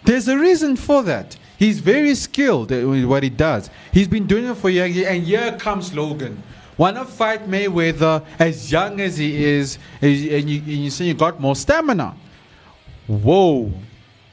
There's 0.04 0.28
a 0.28 0.38
reason 0.38 0.76
for 0.76 1.04
that. 1.04 1.38
He's 1.58 1.80
very 1.80 2.16
skilled 2.16 2.72
at 2.72 2.86
what 2.86 3.24
he 3.24 3.30
does. 3.30 3.70
He's 3.94 4.08
been 4.08 4.28
doing 4.28 4.46
it 4.46 4.56
for 4.56 4.70
years, 4.70 4.98
and 4.98 5.24
here 5.24 5.58
comes 5.58 5.94
Logan. 5.94 6.42
Wanna 6.78 7.06
fight 7.06 7.50
Mayweather 7.50 8.26
as 8.40 8.72
young 8.72 9.02
as 9.02 9.18
he 9.18 9.44
is, 9.44 9.78
and 10.02 10.12
you, 10.12 10.38
and 10.38 10.50
you, 10.50 10.58
and 10.60 10.68
you 10.68 10.90
say 10.90 11.06
you 11.06 11.14
got 11.14 11.40
more 11.40 11.56
stamina. 11.56 12.16
Whoa, 13.08 13.72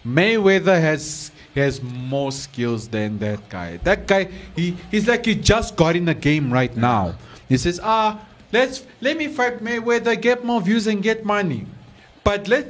Mayweather 0.07 0.81
has 0.81 1.33
has 1.55 1.83
more 1.83 2.31
skills 2.31 2.87
than 2.87 3.19
that 3.19 3.49
guy. 3.49 3.79
That 3.79 4.07
guy, 4.07 4.29
he, 4.55 4.77
he's 4.91 5.09
like 5.09 5.25
he 5.25 5.35
just 5.35 5.75
got 5.75 5.97
in 5.97 6.05
the 6.05 6.15
game 6.15 6.53
right 6.53 6.77
now. 6.77 7.15
He 7.49 7.57
says, 7.57 7.81
ah, 7.83 8.21
let's 8.53 8.85
let 9.01 9.17
me 9.17 9.29
fight 9.29 9.63
Mayweather, 9.63 10.21
get 10.21 10.45
more 10.45 10.61
views 10.61 10.87
and 10.87 11.03
get 11.03 11.25
money. 11.25 11.67
But 12.25 12.49
let, 12.49 12.67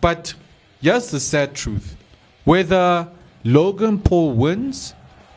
but 0.00 0.34
here's 0.80 1.10
the 1.10 1.20
sad 1.20 1.54
truth: 1.54 1.96
whether 2.44 3.08
Logan 3.44 3.98
Paul 4.00 4.32
wins 4.32 4.94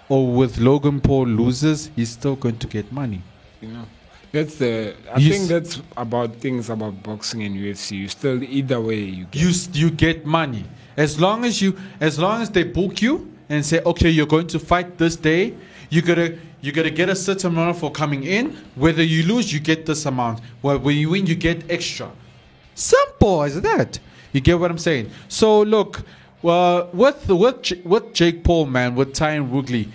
or 0.10 0.32
with 0.34 0.58
Logan 0.58 1.00
Paul 1.00 1.26
loses, 1.28 1.90
he's 1.96 2.10
still 2.10 2.36
going 2.36 2.58
to 2.58 2.68
get 2.68 2.92
money. 2.92 3.22
you 3.62 3.70
know 3.70 3.86
that's 4.32 4.56
the 4.56 4.96
I 5.14 5.20
You 5.20 5.32
think 5.32 5.50
that's 5.50 5.82
about 5.98 6.36
things 6.38 6.70
about 6.70 7.04
boxing 7.04 7.44
and 7.44 7.56
UFC. 7.56 7.98
You 7.98 8.08
still 8.08 8.42
either 8.44 8.80
way 8.80 9.00
you 9.00 9.26
get 9.26 9.42
you 9.42 9.52
you 9.74 9.92
get 9.92 10.26
money 10.26 10.66
as 10.98 11.20
long 11.20 11.46
as 11.46 11.62
you 11.62 11.78
as 12.00 12.18
long 12.18 12.42
as 12.42 12.50
they 12.50 12.64
book 12.64 13.02
you 13.02 13.32
and 13.50 13.66
say 13.66 13.82
okay 13.86 14.10
you're 14.10 14.28
going 14.28 14.48
to 14.48 14.60
fight 14.60 14.98
this 14.98 15.16
day 15.16 15.54
you 15.90 16.02
gotta 16.02 16.38
you 16.62 16.72
gotta 16.72 16.90
get 16.90 17.10
a 17.10 17.16
certain 17.16 17.52
amount 17.52 17.78
for 17.78 17.92
coming 17.92 18.24
in. 18.24 18.56
Whether 18.76 19.04
you 19.04 19.24
lose 19.24 19.52
you 19.52 19.60
get 19.60 19.86
this 19.86 20.06
amount. 20.06 20.42
Well 20.62 20.80
when 20.80 20.98
you 20.98 21.10
win 21.10 21.26
you 21.26 21.36
get 21.36 21.70
extra. 21.70 22.12
Simple 22.76 23.44
as 23.44 23.60
that. 23.62 24.00
You 24.32 24.42
get 24.42 24.60
what 24.60 24.72
i'm 24.72 24.78
saying? 24.78 25.12
So 25.28 25.62
look 25.62 26.04
well 26.42 26.90
with 26.94 27.28
with 27.30 27.72
with 27.86 28.14
jake 28.14 28.44
paul 28.44 28.66
man 28.66 28.96
with 28.96 29.14
tyron 29.14 29.50
woodley 29.50 29.88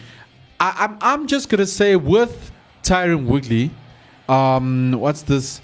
I, 0.60 0.76
i'm 0.78 0.98
i'm 1.00 1.26
just 1.26 1.48
gonna 1.48 1.66
say 1.66 1.96
with 1.96 2.52
tyron 2.84 3.26
woodley 3.26 3.70
um 4.28 4.92
what's 4.92 5.22
this? 5.22 5.60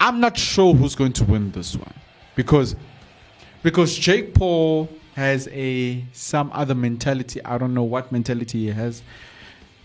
I'm 0.00 0.20
not 0.20 0.36
sure 0.36 0.74
who's 0.74 0.94
going 0.94 1.12
to 1.14 1.24
win 1.24 1.50
this 1.50 1.76
one. 1.76 1.94
Because 2.34 2.76
because 3.62 3.96
Jake 3.96 4.34
Paul 4.34 4.88
has 5.14 5.48
a 5.48 6.04
some 6.12 6.50
other 6.52 6.74
mentality. 6.74 7.44
I 7.44 7.58
don't 7.58 7.74
know 7.74 7.82
what 7.82 8.12
mentality 8.12 8.66
he 8.66 8.70
has. 8.70 9.02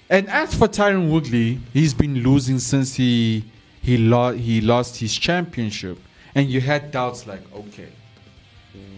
And 0.09 0.29
as 0.29 0.53
for 0.55 0.67
Tyron 0.67 1.09
Woodley, 1.09 1.59
he's 1.73 1.93
been 1.93 2.15
losing 2.23 2.59
since 2.59 2.95
he 2.95 3.45
he 3.81 3.97
lost 3.97 4.37
he 4.37 4.61
lost 4.61 4.97
his 4.99 5.15
championship, 5.17 5.97
and 6.35 6.49
you 6.49 6.61
had 6.61 6.91
doubts 6.91 7.25
like, 7.27 7.41
okay, 7.53 7.89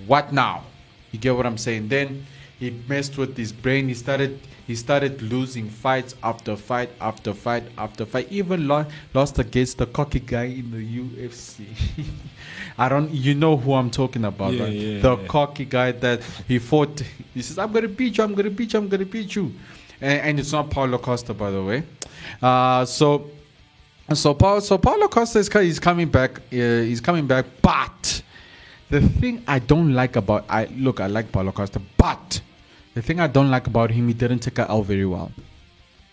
what 0.07 0.33
now? 0.33 0.63
You 1.11 1.19
get 1.19 1.35
what 1.35 1.45
I'm 1.45 1.57
saying? 1.57 1.87
Then 1.87 2.25
he 2.59 2.71
messed 2.89 3.17
with 3.17 3.37
his 3.37 3.51
brain. 3.51 3.87
He 3.87 3.93
started 3.93 4.39
he 4.67 4.75
started 4.75 5.21
losing 5.21 5.69
fights 5.69 6.15
after 6.23 6.55
fight 6.55 6.89
after 6.99 7.33
fight 7.33 7.63
after 7.77 8.05
fight. 8.05 8.27
Even 8.31 8.67
lo- 8.67 8.85
lost 9.13 9.37
against 9.39 9.77
the 9.77 9.85
cocky 9.85 10.19
guy 10.19 10.45
in 10.45 10.71
the 10.71 10.79
UFC. 11.27 11.65
I 12.77 12.89
don't. 12.89 13.09
You 13.11 13.35
know 13.35 13.55
who 13.57 13.73
I'm 13.73 13.89
talking 13.91 14.25
about, 14.25 14.53
Yeah, 14.53 14.63
right? 14.63 14.73
yeah, 14.73 15.01
the 15.01 15.17
yeah. 15.17 15.27
cocky 15.27 15.65
guy 15.65 15.91
that 15.93 16.21
he 16.47 16.59
fought. 16.59 17.01
He 17.33 17.41
says, 17.41 17.57
"I'm 17.59 17.71
gonna 17.71 17.87
beat 17.87 18.17
you. 18.17 18.23
I'm 18.23 18.33
gonna 18.33 18.49
beat 18.49 18.73
you. 18.73 18.79
I'm 18.79 18.89
gonna 18.89 19.05
beat 19.05 19.35
you," 19.35 19.53
and, 20.01 20.21
and 20.21 20.39
it's 20.39 20.51
not 20.51 20.69
Paulo 20.69 20.97
Costa, 20.97 21.33
by 21.33 21.51
the 21.51 21.63
way. 21.63 21.83
Uh, 22.41 22.85
so, 22.85 23.29
so 24.13 24.33
Paulo, 24.33 24.59
so 24.59 24.77
Paulo 24.77 25.07
Costa 25.07 25.39
is 25.39 25.47
he's 25.51 25.79
coming 25.79 26.07
back. 26.09 26.37
Uh, 26.51 26.81
he's 26.83 27.01
coming 27.01 27.27
back, 27.27 27.45
but 27.61 28.21
the 28.89 29.01
thing 29.01 29.43
I 29.47 29.59
don't 29.59 29.93
like 29.93 30.15
about 30.15 30.45
I 30.49 30.65
look, 30.65 30.99
I 30.99 31.07
like 31.07 31.31
Paulo 31.31 31.51
Costa, 31.51 31.81
but 31.97 32.41
the 32.93 33.01
thing 33.01 33.19
I 33.19 33.27
don't 33.27 33.49
like 33.49 33.67
about 33.67 33.91
him, 33.91 34.07
he 34.07 34.13
didn't 34.13 34.39
take 34.39 34.59
it 34.59 34.69
out 34.69 34.83
very 34.85 35.05
well. 35.05 35.31